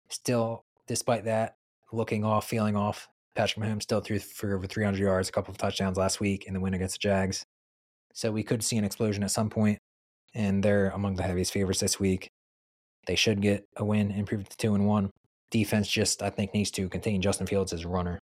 Still, 0.09 0.63
despite 0.87 1.25
that, 1.25 1.55
looking 1.91 2.23
off, 2.23 2.47
feeling 2.47 2.75
off. 2.75 3.07
Patrick 3.35 3.63
Mahomes 3.63 3.83
still 3.83 4.01
threw 4.01 4.19
for 4.19 4.55
over 4.55 4.65
300 4.65 4.99
yards, 4.99 5.29
a 5.29 5.31
couple 5.31 5.51
of 5.51 5.57
touchdowns 5.57 5.97
last 5.97 6.19
week 6.19 6.45
in 6.45 6.53
the 6.53 6.59
win 6.59 6.73
against 6.73 6.95
the 6.95 6.99
Jags. 7.07 7.45
So 8.13 8.31
we 8.31 8.41
could 8.41 8.63
see 8.63 8.77
an 8.77 8.83
explosion 8.83 9.23
at 9.23 9.29
some 9.29 9.49
point, 9.49 9.77
and 10.33 10.63
they're 10.63 10.89
among 10.89 11.15
the 11.15 11.23
heaviest 11.23 11.53
favorites 11.53 11.79
this 11.79 11.99
week. 11.99 12.29
They 13.05 13.15
should 13.15 13.41
get 13.41 13.65
a 13.77 13.85
win, 13.85 14.09
improve 14.09 14.49
to 14.49 14.57
two 14.57 14.73
and 14.73 14.87
one. 14.87 15.11
Defense 15.51 15.87
just, 15.87 16.23
I 16.23 16.31
think, 16.31 16.53
needs 16.53 16.71
to 16.71 16.89
contain 16.89 17.21
Justin 17.21 17.47
Fields 17.47 17.73
as 17.73 17.83
a 17.83 17.87
runner 17.87 18.19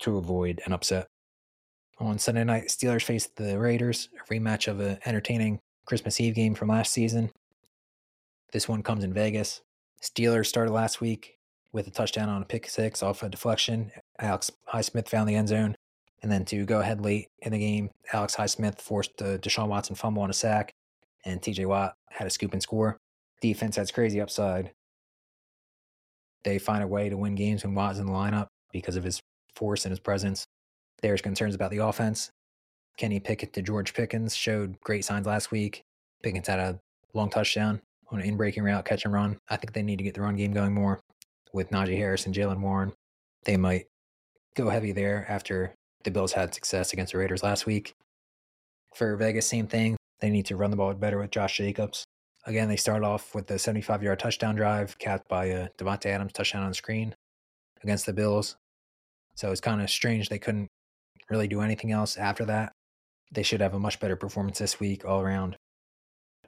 to 0.00 0.16
avoid 0.16 0.60
an 0.66 0.72
upset. 0.72 1.06
On 2.02 2.18
Sunday 2.18 2.42
night, 2.42 2.64
Steelers 2.64 3.04
face 3.04 3.28
the 3.28 3.56
Raiders, 3.60 4.08
a 4.20 4.34
rematch 4.34 4.66
of 4.66 4.80
an 4.80 4.98
entertaining 5.06 5.60
Christmas 5.86 6.20
Eve 6.20 6.34
game 6.34 6.52
from 6.52 6.66
last 6.66 6.92
season. 6.92 7.30
This 8.52 8.68
one 8.68 8.82
comes 8.82 9.04
in 9.04 9.14
Vegas. 9.14 9.60
Steelers 10.02 10.46
started 10.46 10.72
last 10.72 11.00
week 11.00 11.38
with 11.72 11.86
a 11.86 11.92
touchdown 11.92 12.28
on 12.28 12.42
a 12.42 12.44
pick 12.44 12.68
six 12.68 13.04
off 13.04 13.22
a 13.22 13.28
deflection. 13.28 13.92
Alex 14.18 14.50
Highsmith 14.74 15.08
found 15.08 15.28
the 15.28 15.36
end 15.36 15.46
zone. 15.46 15.76
And 16.24 16.32
then 16.32 16.44
to 16.46 16.64
go 16.66 16.80
ahead 16.80 17.00
late 17.00 17.28
in 17.38 17.52
the 17.52 17.60
game, 17.60 17.90
Alex 18.12 18.34
Highsmith 18.34 18.80
forced 18.80 19.16
the 19.18 19.38
Deshaun 19.38 19.68
Watson 19.68 19.94
fumble 19.94 20.24
on 20.24 20.30
a 20.30 20.34
sack, 20.34 20.72
and 21.24 21.40
TJ 21.40 21.66
Watt 21.66 21.94
had 22.10 22.26
a 22.26 22.30
scoop 22.30 22.52
and 22.52 22.62
score. 22.62 22.96
Defense 23.40 23.76
has 23.76 23.92
crazy 23.92 24.20
upside. 24.20 24.72
They 26.42 26.58
find 26.58 26.82
a 26.82 26.88
way 26.88 27.08
to 27.08 27.16
win 27.16 27.36
games 27.36 27.62
when 27.62 27.76
Watt's 27.76 28.00
in 28.00 28.06
the 28.06 28.12
lineup 28.12 28.48
because 28.72 28.96
of 28.96 29.04
his 29.04 29.20
force 29.54 29.84
and 29.84 29.92
his 29.92 30.00
presence. 30.00 30.46
There's 31.02 31.20
concerns 31.20 31.54
about 31.54 31.70
the 31.70 31.78
offense. 31.78 32.30
Kenny 32.96 33.20
Pickett 33.20 33.52
to 33.54 33.62
George 33.62 33.94
Pickens 33.94 34.34
showed 34.34 34.80
great 34.80 35.04
signs 35.04 35.26
last 35.26 35.50
week. 35.50 35.82
Pickens 36.22 36.46
had 36.46 36.60
a 36.60 36.78
long 37.14 37.30
touchdown 37.30 37.80
on 38.10 38.20
an 38.20 38.26
in 38.26 38.36
breaking 38.36 38.62
route, 38.62 38.84
catch 38.84 39.04
and 39.04 39.12
run. 39.12 39.38
I 39.48 39.56
think 39.56 39.72
they 39.72 39.82
need 39.82 39.98
to 39.98 40.04
get 40.04 40.14
the 40.14 40.20
run 40.20 40.36
game 40.36 40.52
going 40.52 40.74
more 40.74 41.00
with 41.52 41.70
Najee 41.70 41.96
Harris 41.96 42.26
and 42.26 42.34
Jaylen 42.34 42.60
Warren. 42.60 42.92
They 43.44 43.56
might 43.56 43.86
go 44.54 44.68
heavy 44.68 44.92
there 44.92 45.26
after 45.28 45.74
the 46.04 46.10
Bills 46.10 46.32
had 46.32 46.54
success 46.54 46.92
against 46.92 47.12
the 47.12 47.18
Raiders 47.18 47.42
last 47.42 47.66
week. 47.66 47.94
For 48.94 49.16
Vegas, 49.16 49.46
same 49.46 49.66
thing. 49.66 49.96
They 50.20 50.30
need 50.30 50.46
to 50.46 50.56
run 50.56 50.70
the 50.70 50.76
ball 50.76 50.94
better 50.94 51.18
with 51.18 51.30
Josh 51.30 51.56
Jacobs. 51.56 52.04
Again, 52.44 52.68
they 52.68 52.76
start 52.76 53.02
off 53.02 53.34
with 53.34 53.50
a 53.50 53.58
75 53.58 54.02
yard 54.02 54.18
touchdown 54.18 54.54
drive 54.54 54.98
capped 54.98 55.28
by 55.28 55.50
uh, 55.50 55.66
a 55.66 55.82
Davante 55.82 56.06
Adams 56.06 56.32
touchdown 56.32 56.62
on 56.62 56.68
the 56.68 56.74
screen 56.74 57.14
against 57.82 58.06
the 58.06 58.12
Bills. 58.12 58.56
So 59.34 59.50
it's 59.50 59.60
kind 59.60 59.80
of 59.80 59.88
strange 59.88 60.28
they 60.28 60.38
couldn't 60.38 60.68
really 61.32 61.48
do 61.48 61.60
anything 61.60 61.90
else 61.90 62.16
after 62.16 62.44
that. 62.44 62.72
They 63.32 63.42
should 63.42 63.60
have 63.60 63.74
a 63.74 63.80
much 63.80 63.98
better 63.98 64.16
performance 64.16 64.58
this 64.58 64.78
week 64.78 65.04
all 65.04 65.20
around. 65.20 65.56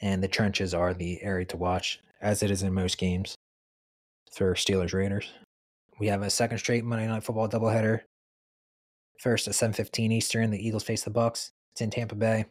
And 0.00 0.22
the 0.22 0.28
trenches 0.28 0.74
are 0.74 0.94
the 0.94 1.22
area 1.22 1.46
to 1.46 1.56
watch, 1.56 2.00
as 2.20 2.42
it 2.42 2.50
is 2.50 2.62
in 2.62 2.74
most 2.74 2.98
games 2.98 3.34
for 4.32 4.54
Steelers 4.54 4.92
Raiders. 4.92 5.32
We 5.98 6.08
have 6.08 6.22
a 6.22 6.30
second 6.30 6.58
straight 6.58 6.84
Monday 6.84 7.06
Night 7.06 7.24
Football 7.24 7.48
doubleheader. 7.48 8.02
First 9.18 9.48
at 9.48 9.54
7:15 9.54 10.12
Eastern, 10.12 10.50
the 10.50 10.66
Eagles 10.66 10.84
face 10.84 11.04
the 11.04 11.10
Bucks. 11.10 11.52
It's 11.72 11.80
in 11.80 11.90
Tampa 11.90 12.14
Bay. 12.14 12.46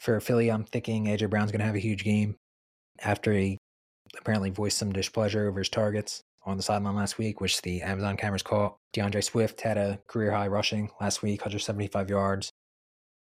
For 0.00 0.18
Philly, 0.20 0.50
I'm 0.50 0.64
thinking 0.64 1.06
AJ 1.06 1.28
Brown's 1.30 1.52
going 1.52 1.60
to 1.60 1.66
have 1.66 1.74
a 1.74 1.80
huge 1.80 2.04
game 2.04 2.36
after 3.00 3.32
he 3.32 3.58
apparently 4.16 4.50
voiced 4.50 4.78
some 4.78 4.92
displeasure 4.92 5.48
over 5.48 5.58
his 5.58 5.68
targets 5.68 6.22
on 6.48 6.56
the 6.56 6.62
sideline 6.62 6.96
last 6.96 7.18
week, 7.18 7.40
which 7.40 7.62
the 7.62 7.82
Amazon 7.82 8.16
cameras 8.16 8.42
caught. 8.42 8.76
D'Andre 8.92 9.20
Swift 9.20 9.60
had 9.60 9.78
a 9.78 10.00
career 10.08 10.32
high 10.32 10.48
rushing 10.48 10.90
last 11.00 11.22
week, 11.22 11.40
175 11.40 12.10
yards 12.10 12.50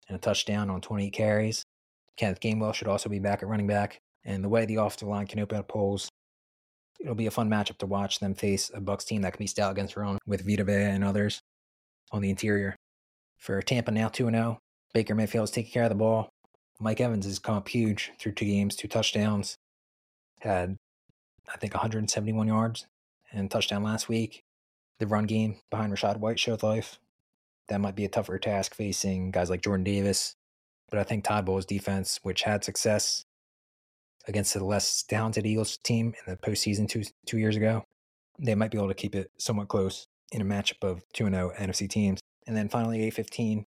and 0.07 0.15
a 0.15 0.19
touchdown 0.19 0.69
on 0.69 0.81
28 0.81 1.11
carries. 1.11 1.63
Kenneth 2.15 2.39
Gainwell 2.39 2.73
should 2.73 2.87
also 2.87 3.09
be 3.09 3.19
back 3.19 3.41
at 3.41 3.49
running 3.49 3.67
back. 3.67 3.99
And 4.23 4.43
the 4.43 4.49
way 4.49 4.65
the 4.65 4.75
offensive 4.75 5.07
line 5.07 5.27
can 5.27 5.39
open 5.39 5.57
up 5.57 5.71
holes 5.71 6.09
it'll 6.99 7.15
be 7.15 7.27
a 7.27 7.31
fun 7.31 7.49
matchup 7.49 7.77
to 7.77 7.85
watch 7.85 8.19
them 8.19 8.33
face 8.33 8.71
a 8.73 8.81
Bucks 8.81 9.05
team 9.05 9.21
that 9.21 9.33
can 9.33 9.43
be 9.43 9.47
stout 9.47 9.71
against 9.71 9.95
their 9.95 10.05
own 10.05 10.17
with 10.25 10.45
Vita 10.45 10.63
Vea 10.63 10.73
and 10.73 11.03
others 11.03 11.41
on 12.11 12.21
the 12.21 12.29
interior. 12.29 12.75
For 13.37 13.61
Tampa 13.61 13.91
now 13.91 14.07
2 14.07 14.29
0, 14.29 14.59
Baker 14.93 15.15
Mayfield 15.15 15.45
is 15.45 15.51
taking 15.51 15.71
care 15.71 15.83
of 15.83 15.89
the 15.89 15.95
ball. 15.95 16.29
Mike 16.79 17.01
Evans 17.01 17.25
has 17.25 17.39
come 17.39 17.55
up 17.55 17.67
huge 17.67 18.11
through 18.19 18.33
two 18.33 18.45
games, 18.45 18.75
two 18.75 18.87
touchdowns. 18.87 19.55
Had, 20.41 20.75
I 21.51 21.57
think, 21.57 21.73
171 21.73 22.47
yards 22.47 22.85
and 23.35 23.51
touchdown 23.51 23.83
last 23.83 24.09
week. 24.09 24.43
The 24.99 25.07
run 25.07 25.25
game 25.25 25.57
behind 25.69 25.93
Rachaad 25.93 26.17
White 26.17 26.39
showed 26.39 26.63
life. 26.63 26.99
That 27.67 27.81
might 27.81 27.95
be 27.95 28.05
a 28.05 28.09
tougher 28.09 28.39
task 28.39 28.75
facing 28.75 29.31
guys 29.31 29.49
like 29.49 29.61
Jordan 29.61 29.83
Davis. 29.83 30.35
But 30.89 30.99
I 30.99 31.03
think 31.03 31.23
Todd 31.23 31.45
Bowles' 31.45 31.65
defense, 31.65 32.19
which 32.23 32.43
had 32.43 32.63
success 32.63 33.25
against 34.27 34.53
the 34.53 34.63
less 34.63 35.03
talented 35.03 35.45
Eagles 35.45 35.77
team 35.77 36.13
in 36.25 36.31
the 36.31 36.37
postseason 36.37 36.87
two 36.87 37.03
two 37.25 37.37
years 37.37 37.55
ago. 37.55 37.83
They 38.39 38.55
might 38.55 38.71
be 38.71 38.77
able 38.77 38.87
to 38.87 38.93
keep 38.93 39.15
it 39.15 39.31
somewhat 39.37 39.67
close 39.67 40.07
in 40.31 40.41
a 40.41 40.45
matchup 40.45 40.83
of 40.83 41.03
2 41.13 41.29
0 41.29 41.51
NFC 41.57 41.89
teams. 41.89 42.19
And 42.47 42.55
then 42.55 42.69
finally, 42.69 43.03
8 43.03 43.13
15, 43.13 43.65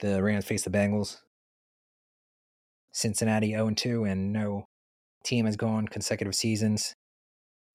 the 0.00 0.22
Rams 0.22 0.44
face 0.44 0.62
the 0.62 0.70
Bengals. 0.70 1.18
Cincinnati 2.92 3.50
0 3.50 3.70
2, 3.70 4.04
and 4.04 4.32
no 4.32 4.66
team 5.22 5.46
has 5.46 5.56
gone 5.56 5.86
consecutive 5.86 6.34
seasons 6.34 6.94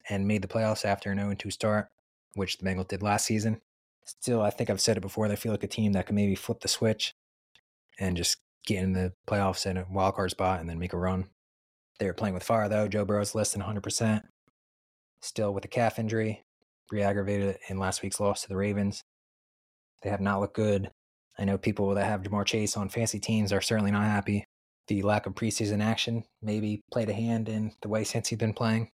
and 0.08 0.26
made 0.26 0.42
the 0.42 0.48
playoffs 0.48 0.84
after 0.84 1.10
an 1.10 1.18
0 1.18 1.34
2 1.34 1.50
start, 1.50 1.88
which 2.34 2.58
the 2.58 2.64
Bengals 2.64 2.88
did 2.88 3.02
last 3.02 3.26
season. 3.26 3.60
Still, 4.04 4.42
I 4.42 4.50
think 4.50 4.68
I've 4.68 4.80
said 4.80 4.96
it 4.96 5.00
before, 5.00 5.28
they 5.28 5.36
feel 5.36 5.52
like 5.52 5.64
a 5.64 5.68
team 5.68 5.92
that 5.92 6.06
can 6.06 6.16
maybe 6.16 6.34
flip 6.34 6.60
the 6.60 6.68
switch 6.68 7.14
and 7.98 8.16
just 8.16 8.36
get 8.66 8.82
in 8.82 8.92
the 8.92 9.12
playoffs 9.26 9.66
in 9.66 9.76
a 9.76 9.86
wild 9.90 10.14
card 10.14 10.30
spot 10.30 10.60
and 10.60 10.68
then 10.68 10.78
make 10.78 10.92
a 10.92 10.98
run. 10.98 11.26
They 11.98 12.06
were 12.06 12.12
playing 12.12 12.34
with 12.34 12.42
fire, 12.42 12.68
though. 12.68 12.88
Joe 12.88 13.04
Burrow's 13.04 13.34
less 13.34 13.52
than 13.52 13.62
100%. 13.62 14.22
Still 15.20 15.54
with 15.54 15.64
a 15.64 15.68
calf 15.68 15.98
injury, 15.98 16.44
re 16.90 17.02
aggravated 17.02 17.58
in 17.68 17.78
last 17.78 18.02
week's 18.02 18.20
loss 18.20 18.42
to 18.42 18.48
the 18.48 18.56
Ravens. 18.56 19.04
They 20.02 20.10
have 20.10 20.20
not 20.20 20.40
looked 20.40 20.56
good. 20.56 20.90
I 21.38 21.44
know 21.44 21.56
people 21.56 21.94
that 21.94 22.04
have 22.04 22.22
Ja'Marr 22.22 22.44
Chase 22.44 22.76
on 22.76 22.88
fancy 22.88 23.18
teams 23.18 23.52
are 23.52 23.60
certainly 23.60 23.90
not 23.90 24.04
happy. 24.04 24.44
The 24.86 25.02
lack 25.02 25.26
of 25.26 25.34
preseason 25.34 25.82
action 25.82 26.24
maybe 26.42 26.82
played 26.92 27.08
a 27.08 27.14
hand 27.14 27.48
in 27.48 27.72
the 27.80 27.88
way 27.88 28.04
since 28.04 28.28
he's 28.28 28.38
been 28.38 28.52
playing. 28.52 28.90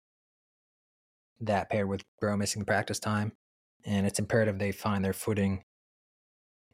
That 1.40 1.70
paired 1.70 1.88
with 1.88 2.04
Burrow 2.20 2.38
missing 2.38 2.60
the 2.62 2.66
practice 2.66 3.00
time. 3.00 3.34
And 3.86 4.06
it's 4.06 4.20
imperative 4.20 4.60
they 4.60 4.72
find 4.72 5.04
their 5.04 5.14
footing 5.14 5.64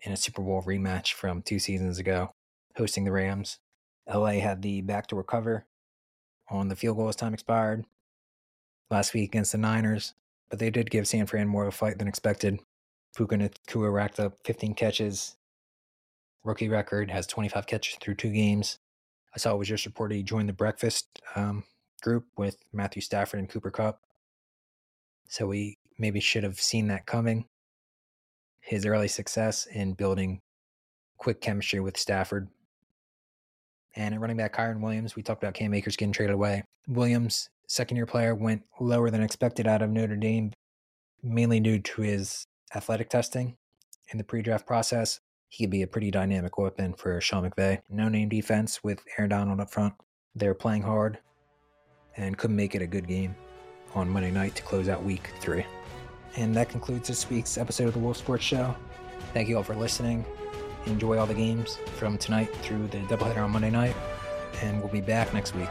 in 0.01 0.11
a 0.11 0.17
Super 0.17 0.41
Bowl 0.41 0.63
rematch 0.63 1.13
from 1.13 1.41
two 1.41 1.59
seasons 1.59 1.99
ago, 1.99 2.31
hosting 2.75 3.03
the 3.03 3.11
Rams. 3.11 3.59
LA 4.11 4.33
had 4.33 4.61
the 4.61 4.81
backdoor 4.81 5.23
cover 5.23 5.65
on 6.49 6.67
the 6.67 6.75
field 6.75 6.97
goal 6.97 7.09
as 7.09 7.15
time 7.15 7.33
expired 7.33 7.85
last 8.91 9.13
week 9.13 9.29
against 9.29 9.51
the 9.51 9.57
Niners, 9.57 10.13
but 10.49 10.59
they 10.59 10.69
did 10.69 10.91
give 10.91 11.07
San 11.07 11.25
Fran 11.25 11.47
more 11.47 11.63
of 11.63 11.69
a 11.69 11.77
fight 11.77 11.97
than 11.97 12.07
expected. 12.07 12.59
Puka 13.15 13.35
Nacua 13.35 13.91
racked 13.91 14.19
up 14.19 14.33
15 14.45 14.75
catches. 14.75 15.35
Rookie 16.43 16.69
record 16.69 17.09
has 17.09 17.25
25 17.25 17.65
catches 17.65 17.95
through 17.95 18.15
two 18.15 18.31
games. 18.31 18.77
I 19.33 19.39
saw 19.39 19.53
it 19.53 19.57
was 19.57 19.67
just 19.67 19.85
reported 19.85 20.15
he 20.15 20.23
joined 20.23 20.49
the 20.49 20.53
breakfast 20.53 21.07
um, 21.35 21.63
group 22.01 22.25
with 22.37 22.57
Matthew 22.71 23.01
Stafford 23.01 23.39
and 23.39 23.49
Cooper 23.49 23.71
Kupp. 23.71 23.99
So 25.27 25.47
we 25.47 25.77
maybe 25.97 26.19
should 26.19 26.43
have 26.43 26.59
seen 26.59 26.87
that 26.87 27.05
coming. 27.05 27.45
His 28.61 28.85
early 28.85 29.07
success 29.07 29.65
in 29.65 29.93
building 29.93 30.41
quick 31.17 31.41
chemistry 31.41 31.79
with 31.79 31.97
Stafford 31.97 32.49
and 33.95 34.13
at 34.13 34.19
running 34.19 34.37
back, 34.37 34.55
Kyren 34.55 34.81
Williams, 34.81 35.15
we 35.15 35.23
talked 35.23 35.41
about 35.41 35.53
Cam 35.53 35.73
Akers 35.73 35.95
getting 35.95 36.11
traded 36.11 36.33
away. 36.33 36.63
Williams 36.87 37.49
second 37.67 37.97
year 37.97 38.05
player, 38.05 38.35
went 38.35 38.63
lower 38.79 39.09
than 39.09 39.23
expected 39.23 39.67
out 39.67 39.81
of 39.81 39.89
Notre 39.89 40.15
Dame, 40.15 40.51
mainly 41.23 41.59
due 41.59 41.79
to 41.79 42.01
his 42.01 42.45
athletic 42.75 43.09
testing 43.09 43.55
in 44.09 44.17
the 44.17 44.23
pre 44.23 44.41
draft 44.41 44.67
process. 44.67 45.19
He 45.47 45.63
could 45.63 45.71
be 45.71 45.81
a 45.81 45.87
pretty 45.87 46.11
dynamic 46.11 46.57
weapon 46.57 46.93
for 46.93 47.19
Sean 47.21 47.49
McVay. 47.49 47.81
No 47.89 48.09
name 48.09 48.29
defense 48.29 48.83
with 48.83 49.03
Aaron 49.17 49.29
Donald 49.29 49.59
up 49.59 49.71
front. 49.71 49.93
They're 50.35 50.53
playing 50.53 50.81
hard 50.81 51.19
and 52.17 52.37
couldn't 52.37 52.55
make 52.55 52.75
it 52.75 52.81
a 52.81 52.87
good 52.87 53.07
game 53.07 53.35
on 53.95 54.09
Monday 54.09 54.31
night 54.31 54.55
to 54.55 54.63
close 54.63 54.89
out 54.89 55.03
week 55.03 55.31
three. 55.39 55.65
And 56.35 56.55
that 56.55 56.69
concludes 56.69 57.07
this 57.07 57.29
week's 57.29 57.57
episode 57.57 57.87
of 57.87 57.93
the 57.93 57.99
Wolf 57.99 58.17
Sports 58.17 58.43
Show. 58.43 58.75
Thank 59.33 59.49
you 59.49 59.57
all 59.57 59.63
for 59.63 59.75
listening. 59.75 60.25
Enjoy 60.85 61.17
all 61.17 61.25
the 61.25 61.33
games 61.33 61.77
from 61.95 62.17
tonight 62.17 62.53
through 62.57 62.87
the 62.87 62.97
doubleheader 62.99 63.43
on 63.43 63.51
Monday 63.51 63.71
night. 63.71 63.95
And 64.61 64.79
we'll 64.79 64.91
be 64.91 65.01
back 65.01 65.33
next 65.33 65.55
week. 65.55 65.69